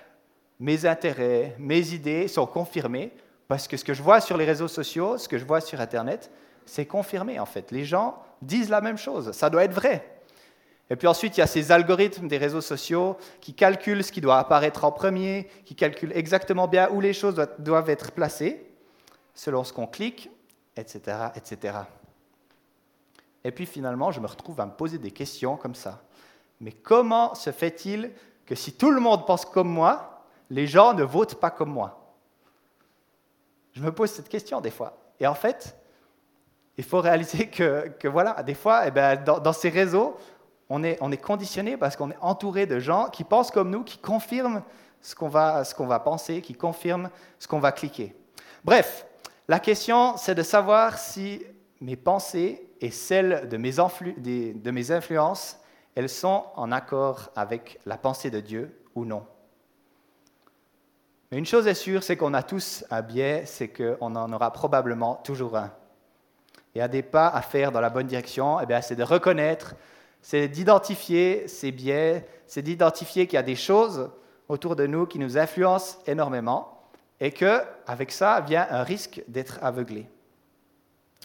mes 0.60 0.86
intérêts, 0.86 1.55
mes 1.60 1.93
idées 1.93 2.27
sont 2.27 2.45
confirmés 2.45 3.12
parce 3.48 3.67
que 3.67 3.75
ce 3.75 3.83
que 3.83 3.93
je 3.93 4.01
vois 4.01 4.21
sur 4.21 4.38
les 4.38 4.45
réseaux 4.45 4.69
sociaux, 4.69 5.17
ce 5.17 5.27
que 5.27 5.38
je 5.38 5.43
vois 5.43 5.60
sur 5.60 5.81
Internet, 5.81 6.31
c'est 6.65 6.86
confirmé 6.86 7.39
en 7.39 7.45
fait. 7.45 7.71
Les 7.71 7.83
gens 7.83 8.17
disent 8.41 8.69
la 8.69 8.79
même 8.79 8.98
chose, 8.98 9.31
ça 9.33 9.50
doit 9.50 9.65
être 9.65 9.74
vrai. 9.74 10.21
Et 10.89 10.95
puis 10.95 11.07
ensuite, 11.07 11.38
il 11.38 11.39
y 11.39 11.43
a 11.43 11.48
ces 11.48 11.71
algorithmes 11.71 12.27
des 12.27 12.38
réseaux 12.38 12.62
sociaux 12.62 13.17
qui 13.39 13.53
calculent 13.53 14.03
ce 14.03 14.12
qui 14.12 14.21
doit 14.21 14.38
apparaître 14.38 14.83
en 14.83 14.91
premier, 14.91 15.50
qui 15.65 15.75
calculent 15.75 16.12
exactement 16.13 16.67
bien 16.67 16.89
où 16.91 17.01
les 17.01 17.13
choses 17.13 17.45
doivent 17.60 17.89
être 17.89 18.12
placées, 18.12 18.70
selon 19.33 19.63
ce 19.63 19.73
qu'on 19.73 19.88
clique, 19.88 20.29
etc., 20.75 21.27
etc. 21.35 21.77
Et 23.43 23.51
puis 23.51 23.65
finalement, 23.65 24.11
je 24.11 24.19
me 24.19 24.27
retrouve 24.27 24.59
à 24.59 24.65
me 24.65 24.71
poser 24.71 24.97
des 24.97 25.11
questions 25.11 25.57
comme 25.57 25.75
ça. 25.75 26.01
Mais 26.59 26.71
comment 26.71 27.33
se 27.33 27.51
fait-il 27.51 28.11
que 28.45 28.55
si 28.55 28.73
tout 28.73 28.91
le 28.91 29.01
monde 29.01 29.25
pense 29.25 29.45
comme 29.45 29.69
moi, 29.69 30.25
les 30.50 30.67
gens 30.67 30.93
ne 30.93 31.03
votent 31.03 31.39
pas 31.39 31.50
comme 31.50 31.71
moi? 31.71 32.15
Je 33.73 33.81
me 33.81 33.91
pose 33.91 34.11
cette 34.11 34.29
question 34.29 34.61
des 34.61 34.69
fois. 34.69 34.97
Et 35.19 35.25
en 35.25 35.33
fait, 35.33 35.75
il 36.77 36.83
faut 36.83 37.00
réaliser 37.00 37.47
que, 37.47 38.07
voilà, 38.07 38.43
des 38.43 38.53
fois, 38.53 38.88
eh 38.88 38.91
ben, 38.91 39.15
dans, 39.15 39.53
ces 39.53 39.69
réseaux, 39.69 40.17
on 40.69 40.83
est, 40.83 40.97
on 41.01 41.11
est 41.11 41.17
conditionné 41.17 41.77
parce 41.77 41.95
qu'on 41.95 42.11
est 42.11 42.17
entouré 42.21 42.65
de 42.65 42.79
gens 42.79 43.09
qui 43.09 43.23
pensent 43.23 43.51
comme 43.51 43.69
nous, 43.69 43.83
qui 43.83 43.97
confirment 43.97 44.61
ce 45.01 45.15
qu'on 45.15 45.27
va 45.29 46.00
penser, 46.00 46.41
qui 46.41 46.53
confirment 46.53 47.09
ce 47.39 47.47
qu'on 47.47 47.59
va 47.59 47.71
cliquer. 47.71 48.15
Bref, 48.63 49.05
la 49.48 49.60
question, 49.60 50.17
c'est 50.17 50.36
de 50.36 50.43
savoir 50.43 50.98
si 50.98 51.43
mes 51.79 51.95
pensées 51.95 52.69
et 52.79 52.91
celles 52.91 53.50
de 53.50 53.57
mes, 53.57 54.91
influences, 54.91 55.60
elles 55.95 56.10
sont 56.10 56.45
en 56.55 56.71
accord 56.71 57.31
avec 57.36 57.79
la 57.86 57.98
pensée 57.98 58.31
de 58.31 58.39
Dieu 58.39 58.83
ou 58.95 59.05
non. 59.05 59.25
Mais 61.31 61.38
une 61.38 61.45
chose 61.45 61.67
est 61.67 61.74
sûre, 61.74 62.03
c'est 62.03 62.17
qu'on 62.17 62.33
a 62.33 62.43
tous 62.43 62.83
un 62.89 63.01
biais, 63.01 63.43
c'est 63.45 63.69
qu'on 63.69 64.15
en 64.15 64.33
aura 64.33 64.51
probablement 64.51 65.15
toujours 65.15 65.55
un 65.55 65.71
y 66.75 66.81
a 66.81 66.88
des 66.88 67.01
pas 67.03 67.27
à 67.27 67.41
faire 67.41 67.71
dans 67.71 67.81
la 67.81 67.89
bonne 67.89 68.07
direction, 68.07 68.60
eh 68.60 68.81
c'est 68.81 68.95
de 68.95 69.03
reconnaître, 69.03 69.75
c'est 70.21 70.48
d'identifier 70.48 71.48
ces 71.48 71.71
biais, 71.71 72.25
c'est 72.48 72.62
d'identifier 72.62 73.27
qu'il 73.27 73.36
y 73.36 73.39
a 73.39 73.43
des 73.43 73.55
choses 73.55 74.10
autour 74.48 74.75
de 74.75 74.86
nous 74.86 75.05
qui 75.05 75.19
nous 75.19 75.38
influencent 75.38 75.98
énormément 76.07 76.80
et 77.21 77.31
que 77.31 77.61
avec 77.85 78.11
ça 78.11 78.41
vient 78.41 78.67
un 78.69 78.83
risque 78.83 79.23
d'être 79.27 79.59
aveuglé. 79.63 80.09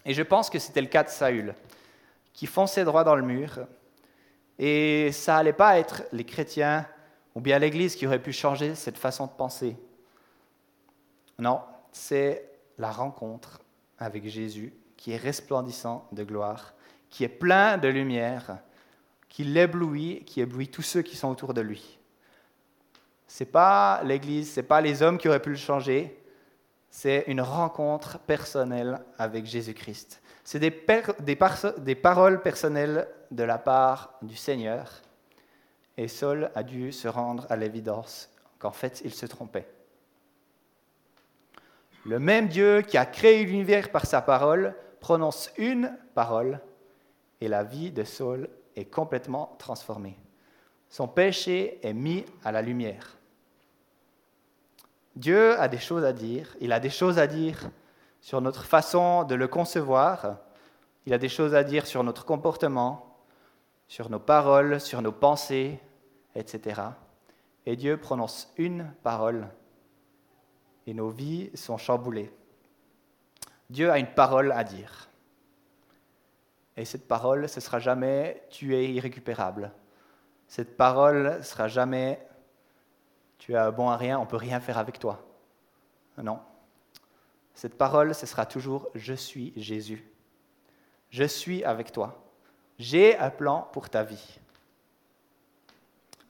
Et 0.05 0.13
je 0.13 0.21
pense 0.21 0.49
que 0.49 0.59
c'était 0.59 0.79
le 0.79 0.87
cas 0.87 1.03
de 1.03 1.09
Saül, 1.09 1.55
qui 2.31 2.45
fonçait 2.45 2.85
droit 2.85 3.03
dans 3.03 3.15
le 3.15 3.23
mur, 3.23 3.67
et 4.59 5.11
ça 5.11 5.33
n'allait 5.33 5.53
pas 5.53 5.79
être 5.79 6.03
les 6.11 6.23
chrétiens 6.23 6.87
ou 7.35 7.41
bien 7.41 7.59
l'Église 7.59 7.95
qui 7.95 8.07
aurait 8.07 8.21
pu 8.21 8.31
changer 8.31 8.75
cette 8.75 8.97
façon 8.97 9.25
de 9.25 9.31
penser. 9.31 9.75
Non, 11.39 11.61
c'est 11.91 12.49
la 12.77 12.91
rencontre 12.91 13.61
avec 13.99 14.27
Jésus 14.27 14.73
qui 14.97 15.11
est 15.11 15.17
resplendissant 15.17 16.07
de 16.11 16.23
gloire, 16.23 16.73
qui 17.09 17.23
est 17.23 17.29
plein 17.29 17.77
de 17.77 17.87
lumière, 17.87 18.59
qui 19.29 19.43
l'éblouit, 19.43 20.23
qui 20.25 20.41
éblouit 20.41 20.69
tous 20.69 20.81
ceux 20.81 21.01
qui 21.01 21.15
sont 21.15 21.29
autour 21.29 21.53
de 21.53 21.61
lui. 21.61 21.96
Ce 23.27 23.43
n'est 23.43 23.49
pas 23.49 24.01
l'Église, 24.03 24.53
ce 24.53 24.59
n'est 24.59 24.67
pas 24.67 24.81
les 24.81 25.01
hommes 25.01 25.17
qui 25.17 25.27
auraient 25.27 25.41
pu 25.41 25.49
le 25.49 25.55
changer, 25.55 26.17
c'est 26.89 27.25
une 27.27 27.41
rencontre 27.41 28.19
personnelle 28.19 28.99
avec 29.17 29.45
Jésus-Christ. 29.45 30.21
C'est 30.43 30.59
des, 30.59 30.73
des 31.19 31.95
paroles 31.95 32.41
personnelles 32.41 33.07
de 33.29 33.43
la 33.43 33.57
part 33.57 34.13
du 34.21 34.35
Seigneur. 34.35 34.89
Et 35.97 36.07
Saul 36.07 36.49
a 36.55 36.63
dû 36.63 36.91
se 36.91 37.07
rendre 37.07 37.45
à 37.49 37.55
l'évidence 37.55 38.29
qu'en 38.57 38.71
fait, 38.71 39.01
il 39.03 39.13
se 39.13 39.25
trompait. 39.25 39.67
Le 42.05 42.19
même 42.19 42.47
Dieu 42.47 42.81
qui 42.81 42.97
a 42.97 43.05
créé 43.05 43.43
l'univers 43.43 43.91
par 43.91 44.05
sa 44.05 44.21
parole 44.21 44.73
prononce 45.01 45.51
une 45.57 45.95
parole 46.15 46.61
et 47.41 47.49
la 47.49 47.63
vie 47.63 47.91
de 47.91 48.03
Saul 48.03 48.49
est 48.75 48.85
complètement 48.85 49.55
transformée. 49.59 50.17
Son 50.89 51.07
péché 51.07 51.79
est 51.83 51.93
mis 51.93 52.25
à 52.43 52.51
la 52.51 52.61
lumière. 52.61 53.16
Dieu 55.17 55.59
a 55.59 55.67
des 55.67 55.79
choses 55.79 56.03
à 56.03 56.13
dire, 56.13 56.55
il 56.61 56.71
a 56.71 56.79
des 56.79 56.91
choses 56.91 57.17
à 57.17 57.25
dire 57.25 57.71
sur 58.21 58.39
notre 58.39 58.65
façon 58.65 59.23
de 59.23 59.33
le 59.33 59.47
concevoir, 59.47 60.37
il 61.07 61.13
a 61.13 61.17
des 61.17 61.27
choses 61.27 61.55
à 61.55 61.63
dire 61.63 61.87
sur 61.87 62.03
notre 62.03 62.23
comportement, 62.23 63.17
sur 63.87 64.11
nos 64.11 64.19
paroles, 64.19 64.79
sur 64.79 65.01
nos 65.01 65.11
pensées, 65.11 65.79
etc. 66.35 66.81
Et 67.65 67.75
Dieu 67.75 67.97
prononce 67.97 68.53
une 68.57 68.93
parole 69.01 69.47
et 70.85 70.93
nos 70.93 71.09
vies 71.09 71.49
sont 71.55 71.77
chamboulées. 71.77 72.31
Dieu 73.71 73.89
a 73.91 73.97
une 73.97 74.13
parole 74.13 74.51
à 74.51 74.63
dire. 74.63 75.09
Et 76.77 76.85
cette 76.85 77.07
parole, 77.07 77.49
ce 77.49 77.59
sera 77.59 77.79
jamais 77.79 78.43
tu 78.51 78.75
es 78.75 78.93
irrécupérable. 78.93 79.71
Cette 80.47 80.77
parole 80.77 81.43
sera 81.43 81.67
jamais 81.67 82.23
tu 83.37 83.55
es 83.55 83.71
bon 83.71 83.89
à 83.89 83.97
rien, 83.97 84.19
on 84.19 84.25
peut 84.25 84.37
rien 84.37 84.59
faire 84.59 84.77
avec 84.77 84.99
toi. 84.99 85.23
Non. 86.17 86.39
Cette 87.53 87.77
parole, 87.77 88.13
ce 88.13 88.25
sera 88.25 88.45
toujours 88.45 88.89
je 88.95 89.13
suis 89.13 89.53
Jésus. 89.55 90.03
Je 91.09 91.23
suis 91.23 91.63
avec 91.63 91.91
toi. 91.91 92.23
J'ai 92.77 93.17
un 93.17 93.29
plan 93.29 93.67
pour 93.71 93.89
ta 93.89 94.03
vie. 94.03 94.39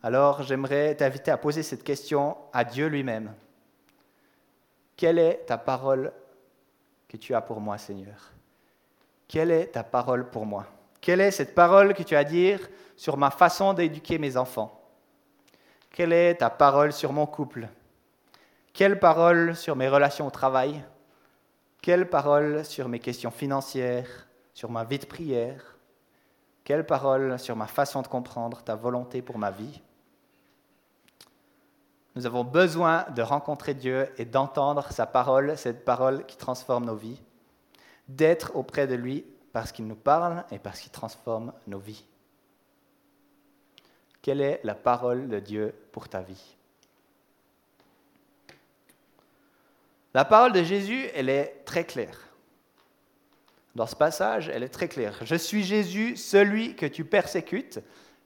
Alors 0.04 0.44
j'aimerais 0.44 0.96
t'inviter 0.96 1.32
à 1.32 1.38
poser 1.38 1.64
cette 1.64 1.84
question 1.84 2.38
à 2.54 2.64
Dieu 2.64 2.88
lui-même. 2.88 3.34
Quelle 4.96 5.20
est 5.20 5.46
ta 5.46 5.58
parole 5.58 6.14
que 7.08 7.18
tu 7.18 7.34
as 7.34 7.42
pour 7.42 7.60
moi, 7.60 7.78
Seigneur? 7.78 8.32
Quelle 9.28 9.52
est 9.52 9.68
ta 9.68 9.84
parole 9.84 10.30
pour 10.30 10.46
moi? 10.46 10.66
Quelle 11.02 11.22
est 11.22 11.32
cette 11.32 11.54
parole 11.54 11.94
que 11.94 12.04
tu 12.04 12.16
as 12.16 12.20
à 12.20 12.24
dire 12.24 12.70
sur 12.96 13.18
ma 13.18 13.32
façon 13.32 13.74
d'éduquer 13.74 14.18
mes 14.18 14.38
enfants? 14.38 14.77
Quelle 15.92 16.14
est 16.14 16.36
ta 16.36 16.50
parole 16.50 16.94
sur 16.94 17.14
mon 17.14 17.26
couple? 17.26 17.68
Quelle 18.74 19.00
parole 19.00 19.56
sur 19.56 19.76
mes 19.76 19.90
relations 19.90 20.28
au 20.28 20.32
travail? 20.32 20.84
Quelle 21.82 22.10
parole 22.10 22.64
sur 22.66 22.88
mes 22.90 23.00
questions 23.00 23.32
financières, 23.32 24.28
sur 24.54 24.70
ma 24.70 24.84
vie 24.84 25.00
de 25.00 25.06
prière? 25.06 25.78
Quelle 26.64 26.86
parole 26.86 27.40
sur 27.40 27.56
ma 27.56 27.68
façon 27.68 28.02
de 28.02 28.08
comprendre 28.08 28.62
ta 28.62 28.76
volonté 28.76 29.22
pour 29.22 29.38
ma 29.38 29.52
vie? 29.52 29.82
Nous 32.16 32.26
avons 32.26 32.44
besoin 32.44 33.06
de 33.16 33.22
rencontrer 33.22 33.74
Dieu 33.74 34.10
et 34.18 34.26
d'entendre 34.26 34.92
sa 34.92 35.06
parole, 35.06 35.58
cette 35.58 35.86
parole 35.86 36.26
qui 36.26 36.36
transforme 36.36 36.86
nos 36.86 36.96
vies, 36.96 37.22
d'être 38.08 38.56
auprès 38.56 38.88
de 38.88 38.96
lui 38.96 39.24
parce 39.54 39.72
qu'il 39.72 39.88
nous 39.88 39.96
parle 39.96 40.44
et 40.52 40.60
parce 40.60 40.80
qu'il 40.80 40.92
transforme 40.92 41.54
nos 41.68 41.80
vies. 41.80 42.06
Quelle 44.28 44.42
est 44.42 44.60
la 44.66 44.76
parole 44.76 45.30
de 45.30 45.40
Dieu 45.40 45.74
pour 45.94 46.10
ta 46.10 46.20
vie? 46.20 46.58
La 50.14 50.26
parole 50.26 50.52
de 50.52 50.64
Jésus, 50.64 51.08
elle 51.16 51.30
est 51.30 51.62
très 51.64 51.86
claire. 51.86 52.20
Dans 53.74 53.88
ce 53.88 53.96
passage, 53.96 54.50
elle 54.50 54.64
est 54.64 54.68
très 54.68 54.90
claire. 54.90 55.18
Je 55.24 55.36
suis 55.36 55.64
Jésus, 55.64 56.18
celui 56.18 56.76
que 56.76 56.86
tu 56.86 57.06
persécutes. 57.06 57.80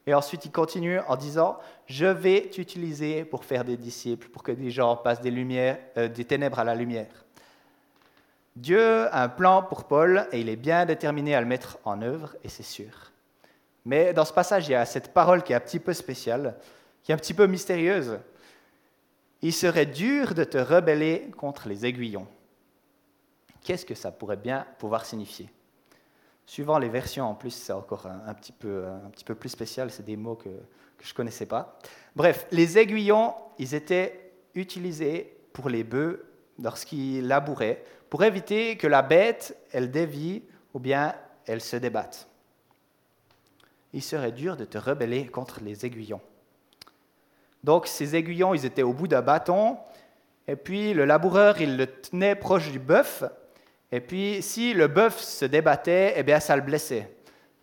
Et 0.08 0.16
ensuite, 0.16 0.44
il 0.44 0.52
continue 0.52 0.98
en 1.02 1.16
disant, 1.16 1.60
je 1.86 2.08
vais 2.08 2.50
t'utiliser 2.50 3.24
pour 3.24 3.46
faire 3.46 3.64
des 3.64 3.78
disciples, 3.78 4.30
pour 4.30 4.42
que 4.42 4.52
des 4.52 4.72
gens 4.72 4.96
passent 4.96 5.22
des, 5.22 5.30
lumières, 5.30 5.78
euh, 5.98 6.08
des 6.08 6.26
ténèbres 6.26 6.58
à 6.58 6.64
la 6.64 6.74
lumière. 6.74 7.26
Dieu 8.56 9.06
a 9.14 9.22
un 9.22 9.30
plan 9.30 9.62
pour 9.62 9.84
Paul 9.84 10.28
et 10.32 10.42
il 10.42 10.50
est 10.50 10.56
bien 10.56 10.88
déterminé 10.88 11.36
à 11.36 11.42
le 11.42 11.48
mettre 11.48 11.78
en 11.86 12.02
œuvre, 12.02 12.36
et 12.44 12.50
c'est 12.50 12.64
sûr. 12.64 13.11
Mais 13.86 14.13
dans 14.13 14.26
ce 14.26 14.34
passage, 14.34 14.67
il 14.67 14.72
y 14.72 14.76
a 14.76 14.86
cette 14.86 15.13
parole 15.13 15.44
qui 15.44 15.54
est 15.54 15.56
un 15.56 15.60
petit 15.60 15.80
peu 15.80 15.94
spéciale, 15.94 16.56
qui 17.04 17.12
est 17.12 17.15
un 17.15 17.17
petit 17.17 17.34
peu 17.34 17.48
mystérieuse. 17.48 18.20
Il 19.41 19.54
serait 19.54 19.88
dur 19.88 20.36
de 20.36 20.44
te 20.44 20.58
rebeller 20.58 21.32
contre 21.36 21.67
les 21.67 21.86
aiguillons. 21.86 22.28
Qu'est-ce 23.63 23.86
que 23.86 23.96
ça 23.96 24.12
pourrait 24.12 24.38
bien 24.38 24.65
pouvoir 24.78 25.06
signifier? 25.06 25.50
Suivant 26.46 26.78
les 26.78 26.89
versions, 26.89 27.26
en 27.26 27.34
plus, 27.34 27.52
c'est 27.52 27.74
encore 27.74 28.08
un, 28.08 28.34
petit 28.34 28.52
peu, 28.52 28.86
un 28.88 29.10
petit 29.10 29.24
peu 29.24 29.36
plus 29.36 29.50
spécial, 29.50 29.89
c'est 29.89 30.06
des 30.06 30.17
mots 30.17 30.36
que, 30.36 30.50
que 30.50 31.06
je 31.06 31.12
ne 31.12 31.15
connaissais 31.15 31.46
pas. 31.46 31.80
Bref, 32.15 32.46
les 32.52 32.78
aiguillons, 32.78 33.34
ils 33.58 33.74
étaient 33.74 34.34
utilisés 34.54 35.38
pour 35.54 35.70
les 35.70 35.84
bœufs 35.84 36.26
lorsqu'ils 36.62 37.26
labouraient, 37.28 37.84
pour 38.10 38.24
éviter 38.24 38.78
que 38.78 38.88
la 38.88 39.02
bête, 39.02 39.58
elle 39.72 39.89
dévie 39.89 40.44
ou 40.74 40.80
bien 40.80 41.15
elle 41.46 41.62
se 41.62 41.78
débatte. 41.78 42.28
Il 43.94 44.02
serait 44.02 44.32
dur 44.32 44.58
de 44.58 44.66
te 44.66 44.78
rebeller 44.78 45.28
contre 45.28 45.60
les 45.62 45.86
aiguillons. 45.86 46.22
Donc 47.64 47.88
ces 47.88 48.16
aiguillons, 48.16 48.54
ils 48.54 48.66
étaient 48.66 48.84
au 48.84 48.94
bout 48.94 49.08
d'un 49.08 49.22
bâton, 49.22 49.78
et 50.48 50.56
puis 50.56 50.94
le 50.94 51.06
laboureur, 51.06 51.62
il 51.62 51.78
le 51.78 51.88
tenait 51.88 52.36
proche 52.36 52.72
du 52.72 52.80
bœuf, 52.80 53.24
et 53.92 54.00
puis, 54.00 54.42
si 54.42 54.74
le 54.74 54.88
bœuf 54.88 55.20
se 55.20 55.46
débattait, 55.46 56.14
eh 56.16 56.24
bien, 56.24 56.40
ça 56.40 56.56
le 56.56 56.62
blessait. 56.62 57.14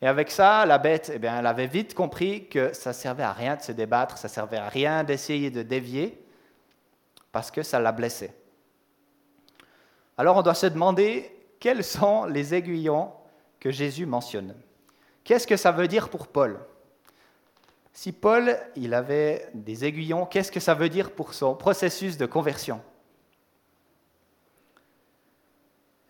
Et 0.03 0.07
avec 0.07 0.31
ça, 0.31 0.67
la 0.67 0.79
bête, 0.79 1.11
eh 1.15 1.19
bien, 1.19 1.39
elle 1.39 1.47
avait 1.47 1.67
vite 1.67 1.95
compris 1.95 2.49
que 2.49 2.73
ça 2.73 2.93
servait 2.93 3.23
à 3.23 3.33
rien 3.33 3.57
de 3.57 3.63
se 3.63 3.73
débattre, 3.73 4.19
ça 4.19 4.29
servait 4.29 4.59
à 4.59 4.69
rien 4.69 5.05
d'essayer 5.05 5.51
de 5.51 5.63
dévier, 5.63 6.23
parce 7.33 7.51
que 7.51 7.63
ça 7.63 7.81
la 7.81 7.93
blessait. 7.93 8.35
Alors, 10.19 10.37
on 10.37 10.43
doit 10.43 10.55
se 10.55 10.67
demander 10.67 11.35
quels 11.59 11.83
sont 11.83 12.27
les 12.27 12.55
aiguillons 12.55 13.11
que 13.59 13.71
Jésus 13.71 14.07
mentionne? 14.07 14.55
Qu'est-ce 15.29 15.47
que 15.47 15.59
ça 15.59 15.73
veut 15.73 15.89
dire 15.89 16.09
pour 16.09 16.27
Paul? 16.27 16.59
Si 17.93 18.13
Paul, 18.13 18.59
il 18.77 18.95
avait 18.95 19.47
des 19.53 19.85
aiguillons, 19.85 20.25
qu'est-ce 20.25 20.51
que 20.51 20.59
ça 20.59 20.73
veut 20.73 20.89
dire 20.89 21.11
pour 21.11 21.35
son 21.35 21.55
processus 21.55 22.17
de 22.17 22.25
conversion? 22.25 22.81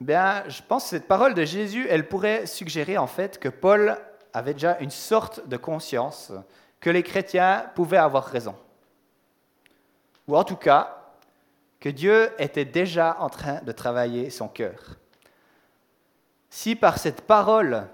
Bien, 0.01 0.45
je 0.47 0.63
pense 0.63 0.85
que 0.85 0.91
cette 0.91 1.09
parole 1.09 1.35
de 1.35 1.45
Jésus, 1.45 1.89
elle 1.91 2.07
pourrait 2.07 2.47
suggérer 2.47 2.97
en 2.97 3.09
fait 3.09 3.41
que 3.41 3.49
Paul 3.49 3.99
avait 4.33 4.55
déjà 4.55 4.79
une 4.79 4.89
sorte 4.89 5.49
de 5.49 5.57
conscience 5.57 6.31
que 6.79 6.89
les 6.89 7.03
chrétiens 7.03 7.69
pouvaient 7.75 7.97
avoir 7.97 8.25
raison. 8.25 8.55
Ou 10.29 10.37
en 10.37 10.45
tout 10.45 10.55
cas, 10.55 10.97
que 11.81 11.89
Dieu 11.89 12.31
était 12.39 12.65
déjà 12.65 13.17
en 13.19 13.29
train 13.29 13.63
de 13.63 13.73
travailler 13.73 14.31
son 14.31 14.47
cœur. 14.47 14.97
Si 16.51 16.77
par 16.77 16.99
cette 16.99 17.23
parole, 17.23 17.89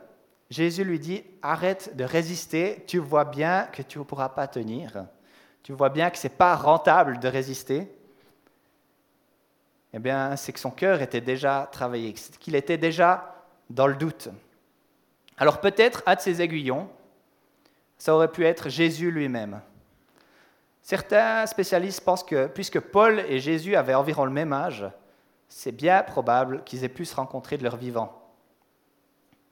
Jésus 0.54 0.84
lui 0.84 1.00
dit, 1.00 1.24
arrête 1.42 1.96
de 1.96 2.04
résister, 2.04 2.84
tu 2.86 2.98
vois 2.98 3.24
bien 3.24 3.64
que 3.72 3.82
tu 3.82 3.98
ne 3.98 4.04
pourras 4.04 4.28
pas 4.28 4.46
tenir, 4.46 5.04
tu 5.64 5.72
vois 5.72 5.88
bien 5.88 6.10
que 6.10 6.16
ce 6.16 6.28
n'est 6.28 6.34
pas 6.34 6.54
rentable 6.54 7.18
de 7.18 7.26
résister, 7.26 7.92
eh 9.92 9.98
bien, 9.98 10.36
c'est 10.36 10.52
que 10.52 10.60
son 10.60 10.70
cœur 10.70 11.02
était 11.02 11.20
déjà 11.20 11.68
travaillé, 11.72 12.14
qu'il 12.38 12.54
était 12.54 12.78
déjà 12.78 13.34
dans 13.68 13.88
le 13.88 13.96
doute. 13.96 14.28
Alors 15.38 15.60
peut-être, 15.60 16.04
un 16.06 16.14
de 16.14 16.20
ces 16.20 16.40
aiguillons, 16.40 16.88
ça 17.98 18.14
aurait 18.14 18.30
pu 18.30 18.46
être 18.46 18.68
Jésus 18.68 19.10
lui-même. 19.10 19.60
Certains 20.82 21.46
spécialistes 21.46 22.02
pensent 22.02 22.22
que 22.22 22.46
puisque 22.46 22.78
Paul 22.78 23.18
et 23.28 23.40
Jésus 23.40 23.74
avaient 23.74 23.94
environ 23.94 24.24
le 24.24 24.30
même 24.30 24.52
âge, 24.52 24.86
c'est 25.48 25.72
bien 25.72 26.04
probable 26.04 26.62
qu'ils 26.62 26.84
aient 26.84 26.88
pu 26.88 27.04
se 27.04 27.16
rencontrer 27.16 27.58
de 27.58 27.64
leur 27.64 27.76
vivant. 27.76 28.23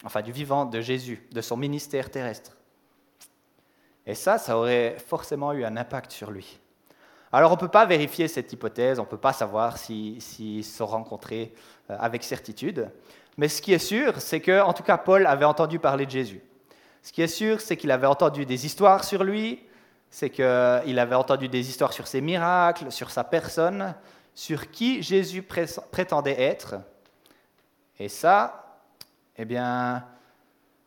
Enfin, 0.05 0.23
du 0.23 0.33
vivant 0.33 0.65
de 0.65 0.81
Jésus, 0.81 1.27
de 1.31 1.41
son 1.41 1.57
ministère 1.57 2.11
terrestre. 2.11 2.57
Et 4.07 4.15
ça, 4.15 4.39
ça 4.39 4.59
aurait 4.59 4.97
forcément 4.99 5.53
eu 5.53 5.65
un 5.65 5.77
impact 5.77 6.11
sur 6.11 6.31
lui. 6.31 6.59
Alors 7.31 7.51
on 7.51 7.55
ne 7.55 7.61
peut 7.61 7.69
pas 7.69 7.87
vérifier 7.87 8.29
cette 8.29 8.53
hypothèse, 8.53 8.99
on 8.99 9.05
ne 9.05 9.09
peut 9.09 9.17
pas 9.17 9.33
savoir 9.33 9.79
s'ils 9.79 10.21
se 10.21 10.63
sont 10.63 10.87
rencontrés 10.87 11.55
euh, 11.89 11.97
avec 11.99 12.25
certitude. 12.25 12.91
Mais 13.39 13.49
ce 13.49 13.63
qui 13.63 13.73
est 13.73 13.79
sûr, 13.79 14.21
c'est 14.21 14.41
que, 14.41 14.61
en 14.61 14.75
tout 14.75 14.83
cas, 14.83 14.99
Paul 14.99 15.27
avait 15.27 15.47
entendu 15.47 15.79
parler 15.79 16.05
de 16.05 16.11
Jésus. 16.11 16.43
Ce 17.03 17.11
qui 17.11 17.23
est 17.23 17.29
sûr, 17.29 17.61
c'est 17.63 17.79
qu'il 17.79 17.91
avait 17.91 18.07
entendu 18.07 18.45
des 18.45 18.67
histoires 18.67 19.05
sur 19.05 19.25
lui, 19.25 19.65
c'est 20.11 20.29
qu'il 20.29 20.45
avait 20.45 21.15
entendu 21.15 21.49
des 21.49 21.71
histoires 21.71 21.95
sur 21.95 22.07
ses 22.07 22.21
miracles, 22.21 22.93
sur 22.93 23.11
sa 23.11 23.25
personne, 23.25 23.95
sur 24.35 24.71
qui 24.71 25.03
Jésus 25.03 25.43
prétendait 25.43 26.39
être. 26.39 26.75
Et 27.99 28.11
ça, 28.11 28.72
eh 29.37 29.45
bien, 29.45 30.05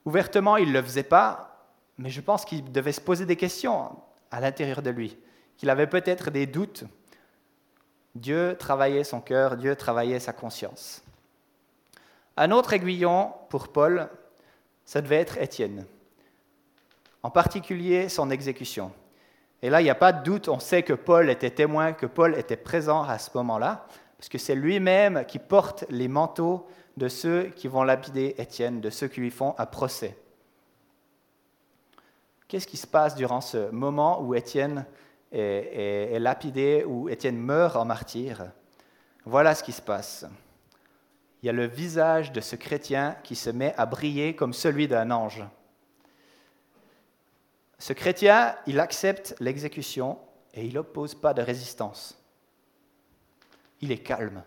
ouvertement, 0.05 0.57
il 0.57 0.69
ne 0.69 0.73
le 0.73 0.81
faisait 0.81 1.03
pas, 1.03 1.67
mais 1.97 2.09
je 2.09 2.21
pense 2.21 2.45
qu'il 2.45 2.71
devait 2.71 2.91
se 2.91 3.01
poser 3.01 3.25
des 3.25 3.35
questions 3.35 3.95
à 4.31 4.39
l'intérieur 4.39 4.81
de 4.81 4.89
lui 4.89 5.17
qu'il 5.57 5.69
avait 5.69 5.87
peut-être 5.87 6.31
des 6.31 6.45
doutes. 6.45 6.83
Dieu 8.13 8.55
travaillait 8.57 9.03
son 9.03 9.21
cœur, 9.21 9.57
Dieu 9.57 9.75
travaillait 9.75 10.19
sa 10.19 10.33
conscience. 10.33 11.01
Un 12.37 12.51
autre 12.51 12.73
aiguillon 12.73 13.33
pour 13.49 13.69
Paul, 13.69 14.09
ça 14.85 15.01
devait 15.01 15.17
être 15.17 15.37
Étienne, 15.37 15.85
en 17.23 17.29
particulier 17.29 18.09
son 18.09 18.29
exécution. 18.29 18.91
Et 19.61 19.69
là, 19.69 19.81
il 19.81 19.85
n'y 19.85 19.89
a 19.89 19.95
pas 19.95 20.11
de 20.11 20.23
doute, 20.23 20.49
on 20.49 20.59
sait 20.59 20.83
que 20.83 20.93
Paul 20.93 21.29
était 21.29 21.49
témoin, 21.49 21.93
que 21.93 22.05
Paul 22.05 22.37
était 22.37 22.57
présent 22.57 23.03
à 23.03 23.17
ce 23.17 23.31
moment-là, 23.35 23.87
parce 24.17 24.29
que 24.29 24.37
c'est 24.37 24.55
lui-même 24.55 25.25
qui 25.25 25.39
porte 25.39 25.85
les 25.89 26.07
manteaux 26.07 26.67
de 26.97 27.07
ceux 27.07 27.45
qui 27.55 27.67
vont 27.67 27.83
lapider 27.83 28.35
Étienne, 28.37 28.81
de 28.81 28.89
ceux 28.89 29.07
qui 29.07 29.19
lui 29.19 29.31
font 29.31 29.55
un 29.57 29.65
procès. 29.65 30.17
Qu'est-ce 32.47 32.67
qui 32.67 32.77
se 32.77 32.87
passe 32.87 33.15
durant 33.15 33.41
ce 33.41 33.69
moment 33.71 34.21
où 34.21 34.33
Étienne 34.35 34.85
est, 35.31 36.19
lapidé, 36.19 36.83
ou 36.85 37.09
Étienne 37.09 37.37
meurt 37.37 37.75
en 37.75 37.85
martyr, 37.85 38.51
voilà 39.25 39.55
ce 39.55 39.63
qui 39.63 39.71
se 39.71 39.81
passe. 39.81 40.25
Il 41.41 41.47
y 41.47 41.49
a 41.49 41.53
le 41.53 41.65
visage 41.65 42.31
de 42.31 42.41
ce 42.41 42.55
chrétien 42.55 43.17
qui 43.23 43.35
se 43.35 43.49
met 43.49 43.73
à 43.77 43.85
briller 43.85 44.35
comme 44.35 44.53
celui 44.53 44.87
d'un 44.87 45.11
ange. 45.11 45.43
Ce 47.77 47.93
chrétien, 47.93 48.55
il 48.67 48.79
accepte 48.79 49.35
l'exécution 49.39 50.17
et 50.53 50.65
il 50.65 50.75
n'oppose 50.75 51.13
pas 51.13 51.33
de 51.33 51.41
résistance. 51.41 52.17
Il 53.81 53.91
est 53.91 53.99
calme. 53.99 54.43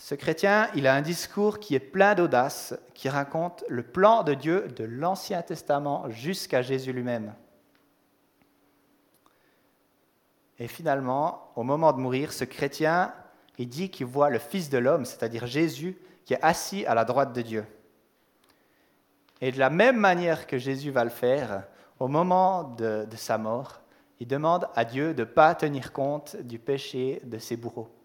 Ce 0.00 0.14
chrétien, 0.14 0.70
il 0.74 0.86
a 0.86 0.94
un 0.94 1.02
discours 1.02 1.58
qui 1.58 1.74
est 1.74 1.78
plein 1.78 2.14
d'audace, 2.14 2.74
qui 2.94 3.10
raconte 3.10 3.64
le 3.68 3.82
plan 3.82 4.22
de 4.22 4.32
Dieu 4.32 4.66
de 4.74 4.82
l'Ancien 4.82 5.42
Testament 5.42 6.08
jusqu'à 6.08 6.62
Jésus 6.62 6.94
lui-même. 6.94 7.34
Et 10.58 10.68
finalement, 10.68 11.52
au 11.54 11.64
moment 11.64 11.92
de 11.92 12.00
mourir, 12.00 12.32
ce 12.32 12.44
chrétien, 12.44 13.12
il 13.58 13.68
dit 13.68 13.90
qu'il 13.90 14.06
voit 14.06 14.30
le 14.30 14.38
Fils 14.38 14.70
de 14.70 14.78
l'homme, 14.78 15.04
c'est-à-dire 15.04 15.46
Jésus, 15.46 15.98
qui 16.24 16.32
est 16.32 16.42
assis 16.42 16.86
à 16.86 16.94
la 16.94 17.04
droite 17.04 17.34
de 17.34 17.42
Dieu. 17.42 17.66
Et 19.42 19.52
de 19.52 19.58
la 19.58 19.68
même 19.68 19.98
manière 19.98 20.46
que 20.46 20.56
Jésus 20.56 20.90
va 20.90 21.04
le 21.04 21.10
faire, 21.10 21.64
au 21.98 22.08
moment 22.08 22.64
de, 22.64 23.06
sa 23.16 23.36
mort, 23.36 23.82
il 24.18 24.26
demande 24.26 24.66
à 24.74 24.86
Dieu 24.86 25.12
de 25.12 25.24
ne 25.24 25.28
pas 25.28 25.54
tenir 25.54 25.92
compte 25.92 26.36
du 26.36 26.58
péché 26.58 27.20
de 27.22 27.36
ses 27.36 27.58
bourreaux. 27.58 27.99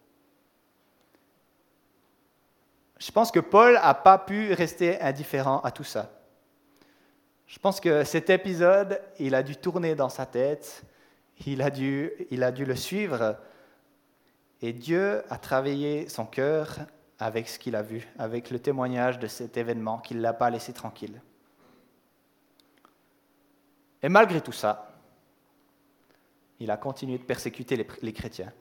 Je 2.97 3.11
pense 3.11 3.31
que 3.31 3.39
Paul 3.39 3.73
n'a 3.73 3.93
pas 3.93 4.17
pu 4.17 4.53
rester 4.53 4.99
indifférent 5.01 5.59
à 5.61 5.71
tout 5.71 5.83
ça. 5.83 6.11
Je 7.47 7.59
pense 7.59 7.79
que 7.79 8.03
cet 8.03 8.29
épisode, 8.29 9.01
il 9.19 9.35
a 9.35 9.43
dû 9.43 9.55
tourner 9.55 9.95
dans 9.95 10.09
sa 10.09 10.25
tête, 10.25 10.83
il 11.45 11.61
a 11.61 11.69
dû, 11.69 12.11
il 12.31 12.43
a 12.43 12.51
dû 12.51 12.65
le 12.65 12.75
suivre, 12.75 13.37
et 14.61 14.73
Dieu 14.73 15.23
a 15.29 15.37
travaillé 15.37 16.09
son 16.09 16.25
cœur 16.25 16.79
avec 17.19 17.47
ce 17.47 17.59
qu'il 17.59 17.75
a 17.75 17.81
vu, 17.81 18.07
avec 18.17 18.49
le 18.49 18.59
témoignage 18.59 19.19
de 19.19 19.27
cet 19.27 19.57
événement 19.57 19.99
qu'il 19.99 20.17
ne 20.17 20.21
l'a 20.21 20.33
pas 20.33 20.49
laissé 20.49 20.73
tranquille. 20.73 21.21
Et 24.01 24.09
malgré 24.09 24.41
tout 24.41 24.51
ça, 24.51 24.91
il 26.59 26.71
a 26.71 26.77
continué 26.77 27.17
de 27.17 27.23
persécuter 27.23 27.85
les 28.01 28.13
chrétiens 28.13 28.51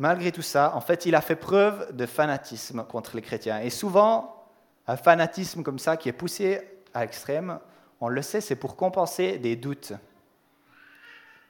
malgré 0.00 0.32
tout 0.32 0.42
ça, 0.42 0.72
en 0.74 0.80
fait, 0.80 1.04
il 1.04 1.14
a 1.14 1.20
fait 1.20 1.36
preuve 1.36 1.94
de 1.94 2.06
fanatisme 2.06 2.84
contre 2.84 3.16
les 3.16 3.22
chrétiens. 3.22 3.60
Et 3.60 3.68
souvent, 3.68 4.46
un 4.86 4.96
fanatisme 4.96 5.62
comme 5.62 5.78
ça 5.78 5.98
qui 5.98 6.08
est 6.08 6.14
poussé 6.14 6.62
à 6.94 7.02
l'extrême, 7.02 7.58
on 8.00 8.08
le 8.08 8.22
sait, 8.22 8.40
c'est 8.40 8.56
pour 8.56 8.76
compenser 8.76 9.36
des 9.36 9.56
doutes. 9.56 9.92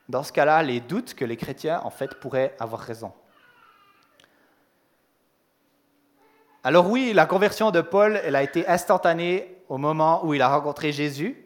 Dans 0.08 0.24
ce 0.24 0.32
cas-là, 0.32 0.64
les 0.64 0.80
doutes 0.80 1.14
que 1.14 1.24
les 1.24 1.36
chrétiens, 1.36 1.80
en 1.84 1.90
fait, 1.90 2.16
pourraient 2.16 2.56
avoir 2.58 2.80
raison. 2.80 3.12
Alors 6.64 6.90
oui, 6.90 7.12
la 7.14 7.26
conversion 7.26 7.70
de 7.70 7.80
Paul, 7.80 8.20
elle 8.24 8.34
a 8.34 8.42
été 8.42 8.66
instantanée 8.66 9.58
au 9.68 9.78
moment 9.78 10.26
où 10.26 10.34
il 10.34 10.42
a 10.42 10.48
rencontré 10.48 10.90
Jésus, 10.90 11.40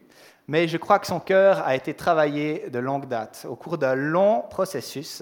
mais 0.47 0.67
je 0.67 0.77
crois 0.77 0.97
que 0.97 1.05
son 1.05 1.19
cœur 1.19 1.59
a 1.67 1.75
été 1.75 1.93
travaillé 1.93 2.67
de 2.71 2.79
longue 2.79 3.07
date, 3.07 3.45
au 3.47 3.55
cours 3.55 3.77
d'un 3.77 3.93
long 3.93 4.43
processus 4.49 5.21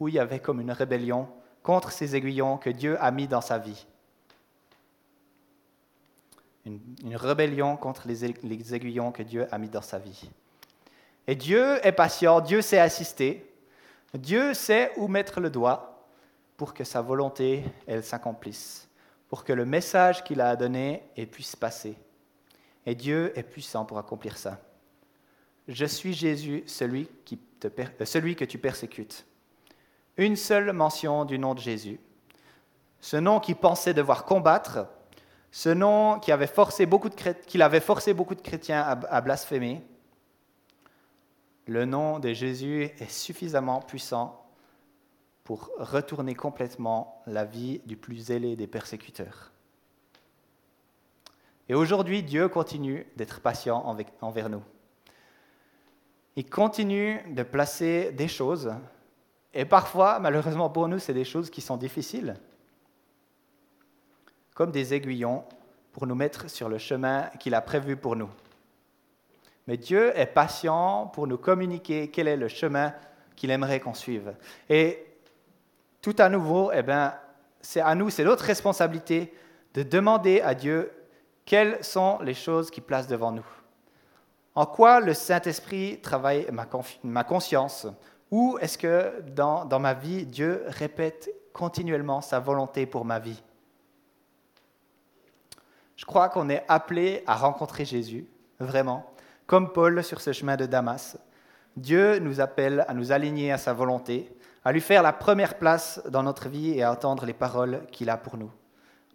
où 0.00 0.08
il 0.08 0.14
y 0.14 0.18
avait 0.18 0.40
comme 0.40 0.60
une 0.60 0.72
rébellion 0.72 1.28
contre 1.62 1.92
ces 1.92 2.16
aiguillons 2.16 2.56
que 2.56 2.70
Dieu 2.70 3.00
a 3.00 3.10
mis 3.10 3.28
dans 3.28 3.42
sa 3.42 3.58
vie. 3.58 3.86
Une, 6.64 7.16
rébellion 7.16 7.76
contre 7.76 8.06
les, 8.06 8.24
aiguillons 8.74 9.12
que 9.12 9.22
Dieu 9.22 9.46
a 9.52 9.58
mis 9.58 9.68
dans 9.68 9.82
sa 9.82 9.98
vie. 9.98 10.30
Et 11.26 11.34
Dieu 11.34 11.84
est 11.86 11.92
patient, 11.92 12.40
Dieu 12.40 12.62
sait 12.62 12.78
assister, 12.78 13.46
Dieu 14.14 14.54
sait 14.54 14.92
où 14.96 15.06
mettre 15.06 15.40
le 15.40 15.50
doigt 15.50 16.08
pour 16.56 16.74
que 16.74 16.84
sa 16.84 17.00
volonté, 17.02 17.64
elle 17.86 18.02
s'accomplisse, 18.02 18.88
pour 19.28 19.44
que 19.44 19.52
le 19.52 19.64
message 19.64 20.24
qu'il 20.24 20.40
a 20.40 20.56
donné 20.56 21.02
puisse 21.30 21.56
passer. 21.56 21.96
Et 22.86 22.94
Dieu 22.94 23.32
est 23.38 23.42
puissant 23.42 23.84
pour 23.84 23.98
accomplir 23.98 24.36
ça. 24.36 24.58
Je 25.68 25.84
suis 25.84 26.12
Jésus, 26.12 26.62
celui, 26.66 27.08
qui 27.24 27.38
te, 27.38 27.68
euh, 27.68 28.04
celui 28.04 28.34
que 28.34 28.44
tu 28.44 28.58
persécutes 28.58 29.24
une 30.20 30.36
seule 30.36 30.72
mention 30.72 31.24
du 31.24 31.38
nom 31.38 31.54
de 31.54 31.60
Jésus. 31.60 31.98
Ce 33.00 33.16
nom 33.16 33.40
qui 33.40 33.54
pensait 33.54 33.94
devoir 33.94 34.26
combattre, 34.26 34.86
ce 35.50 35.70
nom 35.70 36.20
qui 36.20 36.30
avait 36.30 36.46
forcé 36.46 36.84
beaucoup 36.84 37.08
de, 37.08 37.14
qu'il 37.46 37.62
avait 37.62 37.80
forcé 37.80 38.12
beaucoup 38.12 38.34
de 38.34 38.42
chrétiens 38.42 38.82
à, 38.82 39.20
blasphémer. 39.22 39.82
Le 41.66 41.86
nom 41.86 42.18
de 42.18 42.32
Jésus 42.32 42.84
est 42.98 43.10
suffisamment 43.10 43.80
puissant 43.80 44.44
pour 45.44 45.70
retourner 45.78 46.34
complètement 46.34 47.22
la 47.26 47.44
vie 47.44 47.80
du 47.86 47.96
plus 47.96 48.18
zélé 48.18 48.56
des 48.56 48.66
persécuteurs. 48.66 49.50
Et 51.68 51.74
aujourd'hui, 51.74 52.22
Dieu 52.22 52.48
continue 52.48 53.06
d'être 53.16 53.40
patient 53.40 53.96
envers 54.20 54.50
nous. 54.50 54.62
Il 56.36 56.48
continue 56.48 57.22
de 57.32 57.42
placer 57.42 58.12
des 58.12 58.28
choses 58.28 58.72
et 59.52 59.64
parfois, 59.64 60.18
malheureusement 60.20 60.70
pour 60.70 60.88
nous, 60.88 60.98
c'est 60.98 61.14
des 61.14 61.24
choses 61.24 61.50
qui 61.50 61.60
sont 61.60 61.76
difficiles, 61.76 62.36
comme 64.54 64.70
des 64.70 64.94
aiguillons 64.94 65.44
pour 65.92 66.06
nous 66.06 66.14
mettre 66.14 66.48
sur 66.48 66.68
le 66.68 66.78
chemin 66.78 67.24
qu'il 67.40 67.54
a 67.54 67.60
prévu 67.60 67.96
pour 67.96 68.14
nous. 68.14 68.30
Mais 69.66 69.76
Dieu 69.76 70.16
est 70.18 70.26
patient 70.26 71.08
pour 71.08 71.26
nous 71.26 71.38
communiquer 71.38 72.10
quel 72.10 72.28
est 72.28 72.36
le 72.36 72.48
chemin 72.48 72.94
qu'il 73.36 73.50
aimerait 73.50 73.80
qu'on 73.80 73.94
suive. 73.94 74.34
Et 74.68 75.06
tout 76.00 76.14
à 76.18 76.28
nouveau, 76.28 76.70
eh 76.72 76.82
ben, 76.82 77.14
c'est 77.60 77.80
à 77.80 77.94
nous, 77.94 78.10
c'est 78.10 78.24
notre 78.24 78.44
responsabilité 78.44 79.34
de 79.74 79.82
demander 79.82 80.40
à 80.40 80.54
Dieu 80.54 80.90
quelles 81.44 81.82
sont 81.84 82.18
les 82.20 82.34
choses 82.34 82.70
qui 82.70 82.80
placent 82.80 83.06
devant 83.06 83.32
nous. 83.32 83.46
En 84.54 84.66
quoi 84.66 85.00
le 85.00 85.14
Saint-Esprit 85.14 86.00
travaille 86.00 86.46
ma 87.02 87.24
conscience 87.24 87.86
ou 88.30 88.58
est-ce 88.60 88.78
que 88.78 89.20
dans, 89.30 89.66
ma 89.80 89.94
vie, 89.94 90.24
Dieu 90.24 90.62
répète 90.68 91.30
continuellement 91.52 92.20
sa 92.20 92.38
volonté 92.38 92.86
pour 92.86 93.04
ma 93.04 93.18
vie? 93.18 93.42
Je 95.96 96.04
crois 96.04 96.28
qu'on 96.28 96.48
est 96.48 96.64
appelé 96.68 97.22
à 97.26 97.34
rencontrer 97.34 97.84
Jésus, 97.84 98.26
vraiment, 98.58 99.12
comme 99.46 99.72
Paul 99.72 100.02
sur 100.04 100.20
ce 100.20 100.32
chemin 100.32 100.56
de 100.56 100.66
Damas. 100.66 101.18
Dieu 101.76 102.18
nous 102.20 102.40
appelle 102.40 102.84
à 102.88 102.94
nous 102.94 103.12
aligner 103.12 103.52
à 103.52 103.58
sa 103.58 103.72
volonté, 103.72 104.34
à 104.64 104.72
lui 104.72 104.80
faire 104.80 105.02
la 105.02 105.12
première 105.12 105.58
place 105.58 106.00
dans 106.08 106.22
notre 106.22 106.48
vie 106.48 106.70
et 106.70 106.82
à 106.82 106.92
entendre 106.92 107.26
les 107.26 107.34
paroles 107.34 107.84
qu'il 107.90 108.10
a 108.10 108.16
pour 108.16 108.36
nous. 108.36 108.50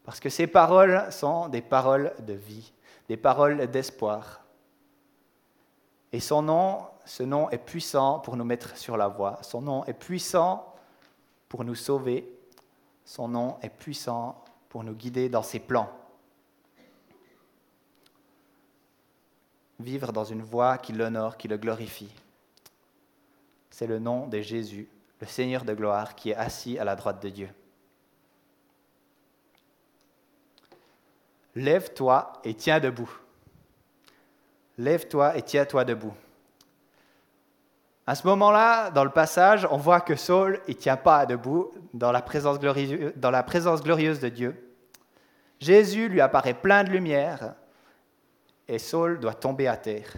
Parce 0.03 0.19
que 0.19 0.29
ces 0.29 0.47
paroles 0.47 1.05
sont 1.09 1.47
des 1.47 1.61
paroles 1.61 2.13
de 2.19 2.33
vie, 2.33 2.73
des 3.07 3.17
paroles 3.17 3.65
d'espoir. 3.67 4.41
Et 6.11 6.19
son 6.19 6.43
nom, 6.43 6.81
ce 7.05 7.23
nom 7.23 7.49
est 7.51 7.59
puissant 7.59 8.19
pour 8.19 8.35
nous 8.35 8.43
mettre 8.43 8.75
sur 8.75 8.97
la 8.97 9.07
voie. 9.07 9.39
Son 9.43 9.61
nom 9.61 9.85
est 9.85 9.93
puissant 9.93 10.73
pour 11.47 11.63
nous 11.63 11.75
sauver. 11.75 12.27
Son 13.05 13.27
nom 13.27 13.57
est 13.61 13.69
puissant 13.69 14.43
pour 14.69 14.83
nous 14.83 14.93
guider 14.93 15.29
dans 15.29 15.43
ses 15.43 15.59
plans. 15.59 15.89
Vivre 19.79 20.11
dans 20.11 20.23
une 20.23 20.41
voie 20.41 20.77
qui 20.77 20.93
l'honore, 20.93 21.37
qui 21.37 21.47
le 21.47 21.57
glorifie. 21.57 22.13
c'est 23.69 23.87
le 23.87 23.99
nom 23.99 24.25
de 24.27 24.39
Jésus, 24.39 24.87
le 25.19 25.27
Seigneur 25.27 25.65
de 25.65 25.73
gloire, 25.73 26.15
qui 26.15 26.31
est 26.31 26.35
assis 26.35 26.79
à 26.79 26.85
la 26.85 26.95
droite 26.95 27.21
de 27.21 27.29
Dieu. 27.29 27.49
Lève-toi 31.55 32.33
et 32.43 32.53
tiens 32.53 32.79
debout. 32.79 33.11
Lève-toi 34.77 35.37
et 35.37 35.41
tiens-toi 35.41 35.85
debout. 35.85 36.13
À 38.07 38.13
ce 38.13 38.27
moment-là, 38.27 38.91
dans 38.91 39.03
le 39.03 39.09
passage, 39.09 39.67
on 39.71 39.77
voit 39.77 40.01
que 40.01 40.15
Saul 40.15 40.61
ne 40.67 40.73
tient 40.73 40.97
pas 40.97 41.25
debout 41.25 41.71
dans 41.93 42.11
la, 42.11 42.21
présence 42.21 42.59
glorieuse, 42.59 43.13
dans 43.15 43.31
la 43.31 43.41
présence 43.41 43.81
glorieuse 43.81 44.19
de 44.19 44.29
Dieu. 44.29 44.77
Jésus 45.59 46.07
lui 46.07 46.21
apparaît 46.21 46.53
plein 46.53 46.83
de 46.83 46.91
lumière 46.91 47.55
et 48.67 48.77
Saul 48.77 49.19
doit 49.19 49.33
tomber 49.33 49.67
à 49.67 49.77
terre. 49.77 50.13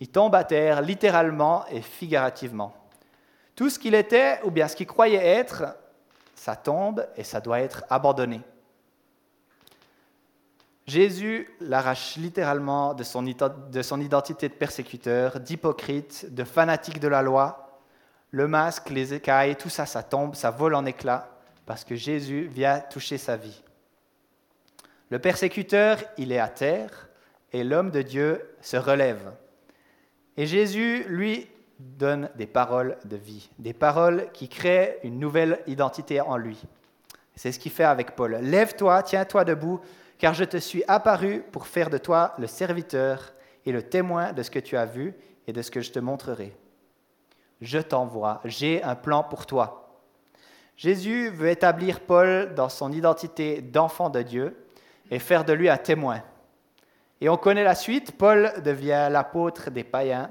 Il 0.00 0.08
tombe 0.08 0.34
à 0.34 0.44
terre 0.44 0.82
littéralement 0.82 1.64
et 1.70 1.80
figurativement. 1.80 2.74
Tout 3.54 3.70
ce 3.70 3.78
qu'il 3.78 3.94
était, 3.94 4.40
ou 4.44 4.50
bien 4.50 4.68
ce 4.68 4.76
qu'il 4.76 4.86
croyait 4.86 5.24
être, 5.24 5.64
ça 6.34 6.56
tombe 6.56 7.06
et 7.16 7.24
ça 7.24 7.40
doit 7.40 7.60
être 7.60 7.84
abandonné. 7.88 8.40
Jésus 10.90 11.48
l'arrache 11.60 12.16
littéralement 12.16 12.94
de 12.94 13.04
son, 13.04 13.24
identité 13.24 14.48
de 14.48 14.54
persécuteur, 14.54 15.38
d'hypocrite, 15.38 16.34
de 16.34 16.42
fanatique 16.42 16.98
de 16.98 17.06
la 17.06 17.22
loi. 17.22 17.80
Le 18.32 18.48
masque, 18.48 18.90
les 18.90 19.14
écailles, 19.14 19.54
tout 19.54 19.68
ça, 19.68 19.86
ça 19.86 20.02
tombe, 20.02 20.34
ça 20.34 20.50
vole 20.50 20.74
en 20.74 20.84
éclats, 20.84 21.28
parce 21.64 21.84
que 21.84 21.94
Jésus 21.94 22.50
vient 22.52 22.80
toucher 22.80 23.18
sa 23.18 23.36
vie. 23.36 23.62
Le 25.10 25.20
persécuteur, 25.20 25.98
il 26.18 26.32
est 26.32 26.40
à 26.40 26.48
terre, 26.48 27.08
et 27.52 27.62
l'homme 27.62 27.92
de 27.92 28.02
Dieu 28.02 28.56
se 28.60 28.76
relève. 28.76 29.32
Et 30.36 30.46
Jésus, 30.46 31.04
lui, 31.06 31.48
donne 31.78 32.30
des 32.34 32.46
paroles 32.46 32.98
de 33.04 33.16
vie, 33.16 33.48
des 33.60 33.72
paroles 33.72 34.26
qui 34.32 34.48
créent 34.48 34.98
une 35.04 35.20
nouvelle 35.20 35.60
identité 35.68 36.20
en 36.20 36.36
lui. 36.36 36.60
C'est 37.36 37.52
ce 37.52 37.60
qu'il 37.60 37.72
fait 37.72 37.84
avec 37.84 38.16
Paul. 38.16 38.38
Lève-toi, 38.42 39.02
tiens-toi 39.04 39.44
debout, 39.44 39.80
car 40.20 40.34
je 40.34 40.44
te 40.44 40.58
suis 40.58 40.84
apparu 40.86 41.42
pour 41.50 41.66
faire 41.66 41.88
de 41.88 41.96
toi 41.96 42.34
le 42.38 42.46
serviteur 42.46 43.32
et 43.64 43.72
le 43.72 43.82
témoin 43.82 44.32
de 44.32 44.42
ce 44.42 44.50
que 44.50 44.58
tu 44.58 44.76
as 44.76 44.84
vu 44.84 45.14
et 45.46 45.52
de 45.52 45.62
ce 45.62 45.70
que 45.70 45.80
je 45.80 45.90
te 45.90 45.98
montrerai. 45.98 46.54
Je 47.62 47.78
t'envoie, 47.78 48.42
j'ai 48.44 48.82
un 48.82 48.94
plan 48.94 49.24
pour 49.24 49.46
toi. 49.46 49.98
Jésus 50.76 51.30
veut 51.30 51.48
établir 51.48 52.00
Paul 52.00 52.54
dans 52.54 52.68
son 52.68 52.92
identité 52.92 53.62
d'enfant 53.62 54.10
de 54.10 54.20
Dieu 54.20 54.66
et 55.10 55.18
faire 55.18 55.44
de 55.44 55.54
lui 55.54 55.70
un 55.70 55.78
témoin. 55.78 56.22
Et 57.22 57.30
on 57.30 57.38
connaît 57.38 57.64
la 57.64 57.74
suite, 57.74 58.12
Paul 58.12 58.52
devient 58.62 59.08
l'apôtre 59.10 59.70
des 59.70 59.84
païens, 59.84 60.30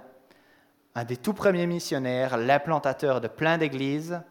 un 0.93 1.03
des 1.03 1.17
tout 1.17 1.33
premiers 1.33 1.67
missionnaires, 1.67 2.37
l'implantateur 2.37 3.21
de 3.21 3.27
plein 3.27 3.57
d'églises, 3.57 4.21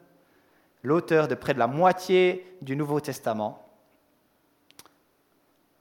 l'auteur 0.85 1.27
de 1.27 1.35
près 1.35 1.55
de 1.55 1.59
la 1.59 1.66
moitié 1.66 2.57
du 2.62 2.77
Nouveau 2.77 3.01
Testament. 3.01 3.67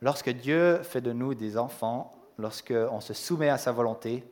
Lorsque 0.01 0.29
Dieu 0.29 0.81
fait 0.83 1.01
de 1.01 1.11
nous 1.11 1.33
des 1.33 1.57
enfants, 1.57 2.13
lorsqu'on 2.37 3.01
se 3.01 3.13
soumet 3.13 3.49
à 3.49 3.57
sa 3.57 3.71
volonté, 3.71 4.23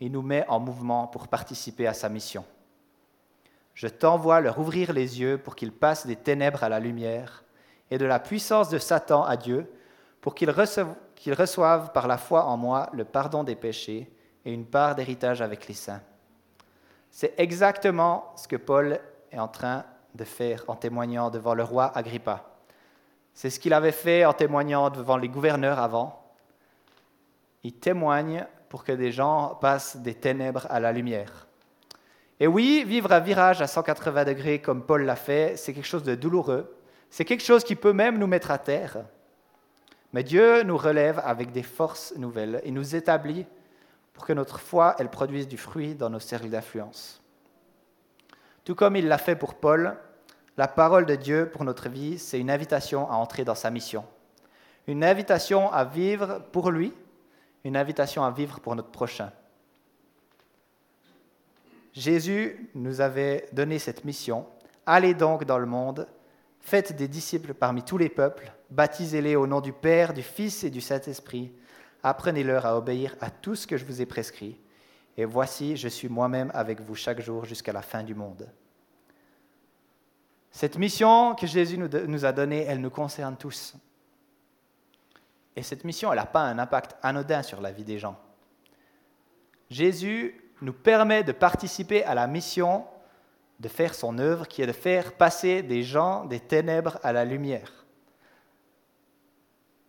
il 0.00 0.12
nous 0.12 0.22
met 0.22 0.46
en 0.48 0.60
mouvement 0.60 1.06
pour 1.06 1.28
participer 1.28 1.86
à 1.86 1.94
sa 1.94 2.08
mission. 2.08 2.44
Je 3.74 3.88
t'envoie 3.88 4.40
leur 4.40 4.58
ouvrir 4.58 4.92
les 4.92 5.20
yeux 5.20 5.38
pour 5.38 5.56
qu'ils 5.56 5.72
passent 5.72 6.06
des 6.06 6.16
ténèbres 6.16 6.62
à 6.62 6.68
la 6.68 6.78
lumière 6.78 7.44
et 7.90 7.98
de 7.98 8.04
la 8.04 8.20
puissance 8.20 8.68
de 8.68 8.78
Satan 8.78 9.24
à 9.24 9.36
Dieu, 9.36 9.70
pour 10.20 10.34
qu'ils 10.34 10.50
reçoivent, 10.50 11.92
par 11.92 12.06
la 12.06 12.16
foi 12.16 12.44
en 12.44 12.56
moi 12.56 12.88
le 12.92 13.04
pardon 13.04 13.44
des 13.44 13.56
péchés 13.56 14.10
et 14.44 14.52
une 14.52 14.66
part 14.66 14.94
d'héritage 14.94 15.42
avec 15.42 15.66
les 15.68 15.74
saints. 15.74 16.00
C'est 17.10 17.34
exactement 17.38 18.32
ce 18.36 18.46
que 18.46 18.56
Paul 18.56 19.00
est 19.30 19.38
en 19.38 19.48
train 19.48 19.84
de 20.14 20.24
faire 20.24 20.64
en 20.68 20.76
témoignant 20.76 21.30
devant 21.30 21.54
le 21.54 21.64
roi 21.64 21.90
Agrippa. 21.96 22.51
C'est 23.34 23.50
ce 23.50 23.58
qu'il 23.58 23.72
avait 23.72 23.92
fait 23.92 24.24
en 24.24 24.32
témoignant 24.32 24.90
devant 24.90 25.16
les 25.16 25.28
gouverneurs 25.28 25.78
avant. 25.78 26.22
Il 27.62 27.74
témoigne 27.74 28.46
pour 28.68 28.84
que 28.84 28.92
des 28.92 29.12
gens 29.12 29.56
passent 29.60 29.96
des 29.96 30.14
ténèbres 30.14 30.66
à 30.70 30.80
la 30.80 30.92
lumière. 30.92 31.46
Et 32.40 32.46
oui, 32.46 32.84
vivre 32.84 33.12
un 33.12 33.20
virage 33.20 33.62
à 33.62 33.66
180 33.66 34.24
degrés 34.24 34.60
comme 34.60 34.82
Paul 34.82 35.04
l'a 35.04 35.16
fait, 35.16 35.56
c'est 35.56 35.72
quelque 35.72 35.86
chose 35.86 36.02
de 36.02 36.14
douloureux. 36.14 36.76
C'est 37.08 37.24
quelque 37.24 37.44
chose 37.44 37.62
qui 37.62 37.76
peut 37.76 37.92
même 37.92 38.18
nous 38.18 38.26
mettre 38.26 38.50
à 38.50 38.58
terre. 38.58 39.04
Mais 40.12 40.24
Dieu 40.24 40.62
nous 40.62 40.76
relève 40.76 41.20
avec 41.24 41.52
des 41.52 41.62
forces 41.62 42.14
nouvelles 42.16 42.60
et 42.64 42.70
nous 42.70 42.96
établit 42.96 43.46
pour 44.12 44.26
que 44.26 44.32
notre 44.32 44.58
foi, 44.58 44.96
elle 44.98 45.08
produise 45.08 45.48
du 45.48 45.56
fruit 45.56 45.94
dans 45.94 46.10
nos 46.10 46.18
cercles 46.18 46.48
d'influence. 46.48 47.22
Tout 48.64 48.74
comme 48.74 48.96
il 48.96 49.08
l'a 49.08 49.18
fait 49.18 49.36
pour 49.36 49.54
Paul, 49.54 49.96
la 50.56 50.68
parole 50.68 51.06
de 51.06 51.16
Dieu 51.16 51.48
pour 51.50 51.64
notre 51.64 51.88
vie, 51.88 52.18
c'est 52.18 52.38
une 52.38 52.50
invitation 52.50 53.10
à 53.10 53.14
entrer 53.14 53.44
dans 53.44 53.54
sa 53.54 53.70
mission. 53.70 54.04
Une 54.86 55.04
invitation 55.04 55.72
à 55.72 55.84
vivre 55.84 56.42
pour 56.52 56.70
lui, 56.70 56.92
une 57.64 57.76
invitation 57.76 58.24
à 58.24 58.30
vivre 58.30 58.60
pour 58.60 58.74
notre 58.74 58.90
prochain. 58.90 59.32
Jésus 61.94 62.70
nous 62.74 63.00
avait 63.00 63.48
donné 63.52 63.78
cette 63.78 64.04
mission. 64.04 64.46
Allez 64.86 65.14
donc 65.14 65.44
dans 65.44 65.58
le 65.58 65.66
monde, 65.66 66.06
faites 66.60 66.96
des 66.96 67.08
disciples 67.08 67.54
parmi 67.54 67.82
tous 67.82 67.98
les 67.98 68.08
peuples, 68.08 68.52
baptisez-les 68.70 69.36
au 69.36 69.46
nom 69.46 69.60
du 69.60 69.72
Père, 69.72 70.12
du 70.12 70.22
Fils 70.22 70.64
et 70.64 70.70
du 70.70 70.80
Saint-Esprit, 70.80 71.52
apprenez-leur 72.02 72.66
à 72.66 72.76
obéir 72.76 73.14
à 73.20 73.30
tout 73.30 73.54
ce 73.54 73.66
que 73.66 73.76
je 73.76 73.84
vous 73.84 74.02
ai 74.02 74.06
prescrit. 74.06 74.58
Et 75.16 75.24
voici, 75.24 75.76
je 75.76 75.88
suis 75.88 76.08
moi-même 76.08 76.50
avec 76.54 76.80
vous 76.80 76.94
chaque 76.94 77.20
jour 77.20 77.44
jusqu'à 77.44 77.72
la 77.72 77.82
fin 77.82 78.02
du 78.02 78.14
monde. 78.14 78.48
Cette 80.52 80.76
mission 80.76 81.34
que 81.34 81.46
Jésus 81.46 81.78
nous 81.78 82.24
a 82.24 82.32
donnée, 82.32 82.64
elle 82.64 82.80
nous 82.80 82.90
concerne 82.90 83.36
tous. 83.36 83.74
Et 85.56 85.62
cette 85.62 85.84
mission, 85.84 86.12
elle 86.12 86.18
n'a 86.18 86.26
pas 86.26 86.42
un 86.42 86.58
impact 86.58 86.94
anodin 87.02 87.42
sur 87.42 87.60
la 87.60 87.72
vie 87.72 87.84
des 87.84 87.98
gens. 87.98 88.18
Jésus 89.70 90.38
nous 90.60 90.74
permet 90.74 91.24
de 91.24 91.32
participer 91.32 92.04
à 92.04 92.14
la 92.14 92.26
mission 92.26 92.84
de 93.60 93.68
faire 93.68 93.94
son 93.94 94.18
œuvre, 94.18 94.46
qui 94.46 94.60
est 94.60 94.66
de 94.66 94.72
faire 94.72 95.16
passer 95.16 95.62
des 95.62 95.82
gens 95.82 96.24
des 96.24 96.40
ténèbres 96.40 96.98
à 97.02 97.12
la 97.12 97.24
lumière, 97.24 97.86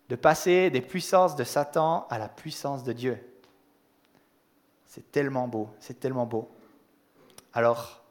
de 0.10 0.16
passer 0.16 0.70
des 0.70 0.82
puissances 0.82 1.36
de 1.36 1.44
Satan 1.44 2.08
à 2.10 2.20
la 2.20 2.30
puissance 2.30 2.84
de 2.84 2.94
Dieu. 2.94 3.18
C'est 4.86 5.12
tellement 5.12 5.48
beau, 5.48 5.70
c'est 5.80 6.00
tellement 6.00 6.28
beau. 6.28 6.52
Alors, 7.52 8.03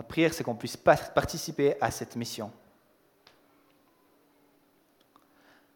Ma 0.00 0.04
prière, 0.04 0.32
c'est 0.32 0.44
qu'on 0.44 0.54
puisse 0.54 0.78
participer 0.78 1.76
à 1.78 1.90
cette 1.90 2.16
mission. 2.16 2.50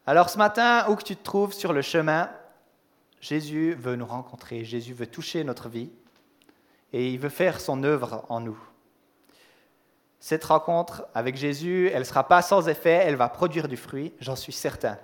Alors 0.06 0.30
ce 0.30 0.38
matin, 0.38 0.86
où 0.88 0.96
que 0.96 1.02
tu 1.02 1.14
te 1.14 1.22
trouves 1.22 1.52
sur 1.52 1.74
le 1.74 1.82
chemin, 1.82 2.30
Jésus 3.20 3.74
veut 3.74 3.96
nous 3.96 4.06
rencontrer, 4.06 4.64
Jésus 4.64 4.94
veut 4.94 5.06
toucher 5.06 5.44
notre 5.44 5.68
vie 5.68 5.90
et 6.94 7.10
il 7.10 7.18
veut 7.18 7.28
faire 7.28 7.60
son 7.60 7.84
œuvre 7.84 8.24
en 8.30 8.40
nous. 8.40 8.58
Cette 10.20 10.44
rencontre 10.44 11.06
avec 11.12 11.36
Jésus, 11.36 11.90
elle 11.92 11.98
ne 11.98 12.04
sera 12.04 12.26
pas 12.26 12.40
sans 12.40 12.66
effet, 12.66 13.02
elle 13.04 13.16
va 13.16 13.28
produire 13.28 13.68
du 13.68 13.76
fruit, 13.76 14.14
j'en 14.20 14.36
suis 14.36 14.54
certain. 14.54 14.96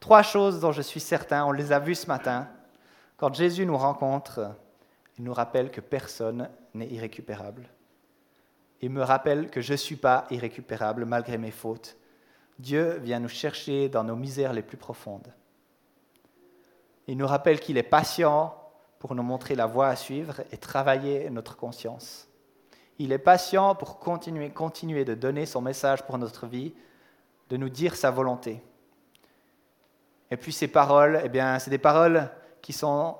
Trois 0.00 0.22
choses 0.22 0.60
dont 0.60 0.72
je 0.72 0.82
suis 0.82 1.00
certain, 1.00 1.46
on 1.46 1.52
les 1.52 1.72
a 1.72 1.78
vues 1.78 1.94
ce 1.94 2.08
matin. 2.08 2.46
Quand 3.16 3.32
Jésus 3.32 3.64
nous 3.64 3.78
rencontre, 3.78 4.54
il 5.16 5.24
nous 5.24 5.32
rappelle 5.32 5.70
que 5.70 5.80
personne 5.80 6.50
n'est 6.74 6.88
irrécupérable. 6.88 7.70
Il 8.82 8.90
me 8.90 9.02
rappelle 9.02 9.50
que 9.50 9.60
je 9.60 9.72
ne 9.72 9.76
suis 9.76 9.96
pas 9.96 10.26
irrécupérable 10.30 11.04
malgré 11.04 11.36
mes 11.36 11.50
fautes. 11.50 11.96
Dieu 12.58 12.98
vient 12.98 13.20
nous 13.20 13.28
chercher 13.28 13.88
dans 13.88 14.04
nos 14.04 14.16
misères 14.16 14.52
les 14.52 14.62
plus 14.62 14.76
profondes. 14.76 15.32
Il 17.06 17.16
nous 17.16 17.26
rappelle 17.26 17.60
qu'il 17.60 17.76
est 17.76 17.82
patient 17.82 18.54
pour 18.98 19.14
nous 19.14 19.22
montrer 19.22 19.54
la 19.54 19.66
voie 19.66 19.88
à 19.88 19.96
suivre 19.96 20.42
et 20.52 20.56
travailler 20.56 21.28
notre 21.30 21.56
conscience. 21.56 22.28
Il 22.98 23.12
est 23.12 23.18
patient 23.18 23.74
pour 23.74 23.98
continuer, 23.98 24.50
continuer 24.50 25.04
de 25.04 25.14
donner 25.14 25.46
son 25.46 25.62
message 25.62 26.02
pour 26.02 26.18
notre 26.18 26.46
vie, 26.46 26.74
de 27.48 27.56
nous 27.56 27.70
dire 27.70 27.96
sa 27.96 28.10
volonté. 28.10 28.62
Et 30.30 30.36
puis 30.36 30.52
ces 30.52 30.68
paroles, 30.68 31.20
eh 31.24 31.28
bien, 31.28 31.58
c'est 31.58 31.70
des 31.70 31.78
paroles 31.78 32.30
qui, 32.62 32.72
sont, 32.72 33.16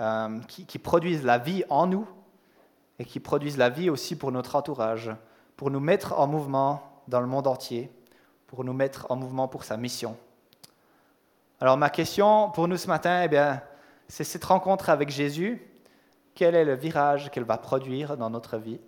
euh, 0.00 0.40
qui 0.48 0.78
produisent 0.78 1.24
la 1.24 1.38
vie 1.38 1.64
en 1.68 1.86
nous, 1.86 2.08
et 2.98 3.04
qui 3.04 3.20
produisent 3.20 3.56
la 3.56 3.70
vie 3.70 3.90
aussi 3.90 4.16
pour 4.16 4.32
notre 4.32 4.56
entourage, 4.56 5.10
pour 5.56 5.70
nous 5.70 5.80
mettre 5.80 6.18
en 6.18 6.26
mouvement 6.26 7.02
dans 7.08 7.20
le 7.20 7.26
monde 7.26 7.46
entier, 7.46 7.90
pour 8.46 8.64
nous 8.64 8.72
mettre 8.72 9.06
en 9.10 9.16
mouvement 9.16 9.48
pour 9.48 9.64
sa 9.64 9.76
mission. 9.76 10.16
Alors 11.60 11.76
ma 11.76 11.90
question 11.90 12.50
pour 12.50 12.68
nous 12.68 12.76
ce 12.76 12.88
matin, 12.88 13.22
eh 13.24 13.28
bien, 13.28 13.62
c'est 14.08 14.24
cette 14.24 14.44
rencontre 14.44 14.90
avec 14.90 15.10
Jésus. 15.10 15.62
Quel 16.34 16.54
est 16.54 16.64
le 16.64 16.74
virage 16.74 17.30
qu'elle 17.30 17.44
va 17.44 17.58
produire 17.58 18.16
dans 18.16 18.30
notre 18.30 18.58
vie? 18.58 18.80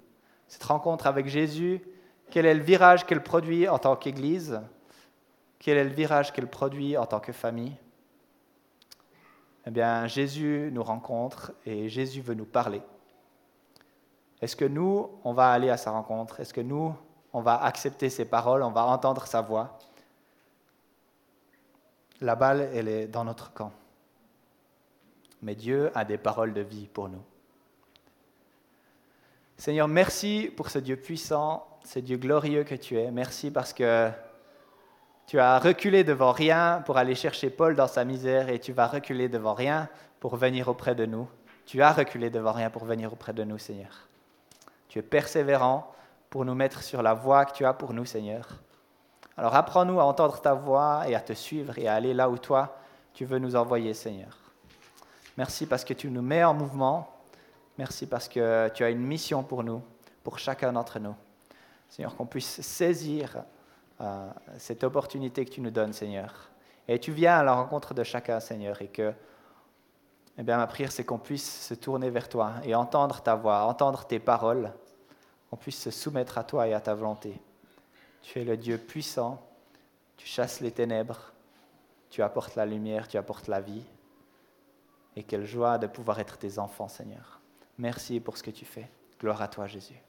Cette 0.49 0.65
rencontre 0.65 1.07
avec 1.07 1.27
Jésus, 1.27 1.81
quel 2.31 2.47
est 2.47 2.55
le 2.55 2.63
virage 2.63 3.07
qu'elle 3.07 3.23
produit 3.23 3.69
en 3.69 3.79
tant 3.79 3.97
qu'Église? 3.97 4.61
Quel 5.59 5.79
est 5.79 5.85
le 5.85 5.91
virage 5.91 6.33
qu'elle 6.33 6.49
produit 6.49 6.97
en 6.97 7.07
tant 7.07 7.21
que 7.21 7.33
famille? 7.33 7.77
Eh 9.67 9.71
bien, 9.71 10.07
Jésus 10.07 10.71
nous 10.73 10.83
rencontre 10.83 11.53
et 11.65 11.89
Jésus 11.89 12.21
veut 12.21 12.35
nous 12.35 12.45
parler. 12.45 12.83
Est-ce 14.43 14.57
que 14.57 14.65
nous, 14.65 15.11
on 15.25 15.33
va 15.33 15.51
aller 15.51 15.71
à 15.71 15.77
sa 15.77 15.91
rencontre? 15.91 16.41
Est-ce 16.41 16.53
que 16.53 16.61
nous, 16.61 16.95
on 17.33 17.41
va 17.41 17.63
accepter 17.63 18.11
ses 18.11 18.25
paroles, 18.25 18.63
on 18.63 18.71
va 18.71 18.85
entendre 18.85 19.27
sa 19.27 19.41
voix? 19.41 19.79
La 22.21 22.35
balle, 22.35 22.71
elle 22.75 22.89
est 22.89 23.07
dans 23.07 23.25
notre 23.25 23.53
camp. 23.53 23.73
Mais 25.43 25.55
Dieu 25.55 25.91
a 25.95 26.05
des 26.05 26.19
paroles 26.19 26.53
de 26.53 26.63
vie 26.63 26.87
pour 26.87 27.09
nous. 27.09 27.23
Seigneur, 29.57 29.89
merci 29.89 30.51
pour 30.55 30.71
ce 30.71 30.79
Dieu 30.79 30.97
puissant, 30.97 31.67
ce 31.85 31.99
Dieu 31.99 32.19
glorieux 32.19 32.65
que 32.65 32.75
tu 32.75 32.99
es. 32.99 33.11
Merci 33.11 33.51
parce 33.51 33.73
que 33.73 34.11
tu 35.27 35.39
as 35.39 35.59
reculé 35.59 36.05
devant 36.05 36.33
rien 36.33 36.83
pour 36.85 36.99
aller 36.99 37.15
chercher 37.15 37.51
Paul 37.51 37.75
dans 37.75 37.87
sa 37.87 38.05
misère 38.05 38.49
et 38.49 38.59
tu 38.59 38.73
vas 38.73 38.87
reculer 38.87 39.29
devant 39.29 39.55
rien 39.55 39.89
pour 40.21 40.37
venir 40.37 40.69
auprès 40.69 40.95
de 40.95 41.07
nous. 41.07 41.29
Tu 41.65 41.83
as 41.83 41.93
reculé 41.93 42.31
devant 42.31 42.53
rien 42.53 42.71
pour 42.71 42.85
venir 42.85 43.13
auprès 43.13 43.33
de 43.33 43.45
nous, 43.45 43.59
Seigneur. 43.59 44.09
Tu 44.97 45.03
persévérant 45.03 45.93
pour 46.31 46.47
nous 46.47 46.55
mettre 46.55 46.83
sur 46.83 47.03
la 47.03 47.13
voie 47.13 47.45
que 47.45 47.53
tu 47.53 47.67
as 47.67 47.75
pour 47.75 47.93
nous, 47.93 48.07
Seigneur. 48.07 48.49
Alors 49.37 49.55
apprends-nous 49.55 50.01
à 50.01 50.05
entendre 50.05 50.41
ta 50.41 50.55
voix 50.55 51.07
et 51.07 51.15
à 51.15 51.21
te 51.21 51.35
suivre 51.35 51.77
et 51.79 51.87
à 51.87 51.93
aller 51.93 52.15
là 52.15 52.31
où 52.31 52.39
toi, 52.39 52.79
tu 53.13 53.27
veux 53.27 53.39
nous 53.39 53.57
envoyer, 53.57 53.93
Seigneur. 53.93 54.39
Merci 55.37 55.67
parce 55.67 55.85
que 55.85 55.93
tu 55.93 56.11
nous 56.11 56.23
mets 56.23 56.45
en 56.45 56.55
mouvement. 56.55 57.11
Merci 57.77 58.07
parce 58.07 58.27
que 58.27 58.71
tu 58.71 58.85
as 58.85 58.89
une 58.89 59.03
mission 59.03 59.43
pour 59.43 59.63
nous, 59.63 59.83
pour 60.25 60.39
chacun 60.39 60.73
d'entre 60.73 60.99
nous. 60.99 61.15
Seigneur, 61.91 62.17
qu'on 62.17 62.25
puisse 62.25 62.63
saisir 62.63 63.45
euh, 64.01 64.31
cette 64.57 64.83
opportunité 64.83 65.45
que 65.45 65.51
tu 65.51 65.61
nous 65.61 65.71
donnes, 65.71 65.93
Seigneur. 65.93 66.49
Et 66.89 66.99
tu 66.99 67.13
viens 67.13 67.41
à 67.41 67.43
la 67.43 67.53
rencontre 67.53 67.93
de 67.93 68.03
chacun, 68.03 68.41
Seigneur, 68.41 68.81
et 68.81 68.89
que 68.89 69.13
eh 70.39 70.43
bien, 70.43 70.57
ma 70.57 70.67
prière, 70.67 70.91
c'est 70.91 71.05
qu'on 71.05 71.19
puisse 71.19 71.67
se 71.67 71.75
tourner 71.75 72.09
vers 72.09 72.31
toi 72.31 72.55
et 72.65 72.75
entendre 72.75 73.21
ta 73.21 73.35
voix, 73.35 73.65
entendre 73.65 74.07
tes 74.07 74.19
paroles, 74.19 74.73
qu'on 75.49 75.57
puisse 75.57 75.81
se 75.81 75.91
soumettre 75.91 76.39
à 76.39 76.45
toi 76.45 76.67
et 76.69 76.75
à 76.75 76.81
ta 76.81 76.95
volonté. 76.95 77.41
Tu 78.23 78.41
es 78.41 78.45
le 78.45 78.57
Dieu 78.57 78.79
puissant, 78.79 79.41
tu 80.17 80.27
chasses 80.27 80.61
les 80.61 80.73
ténèbres, 80.73 81.33
tu 82.11 82.23
apportes 82.23 82.57
la 82.57 82.67
lumière, 82.67 83.09
tu 83.09 83.17
apportes 83.17 83.49
la 83.49 83.61
vie. 83.61 83.85
Et 85.15 85.23
quelle 85.23 85.47
joie 85.47 85.79
de 85.79 85.87
pouvoir 85.87 86.19
être 86.21 86.37
tes 86.37 86.59
enfants, 86.59 86.89
Seigneur. 86.89 87.41
Merci 87.79 88.21
pour 88.21 88.37
ce 88.37 88.43
que 88.43 88.51
tu 88.51 88.65
fais. 88.65 88.89
Gloire 89.21 89.41
à 89.43 89.49
toi, 89.49 89.67
Jésus. 89.67 90.01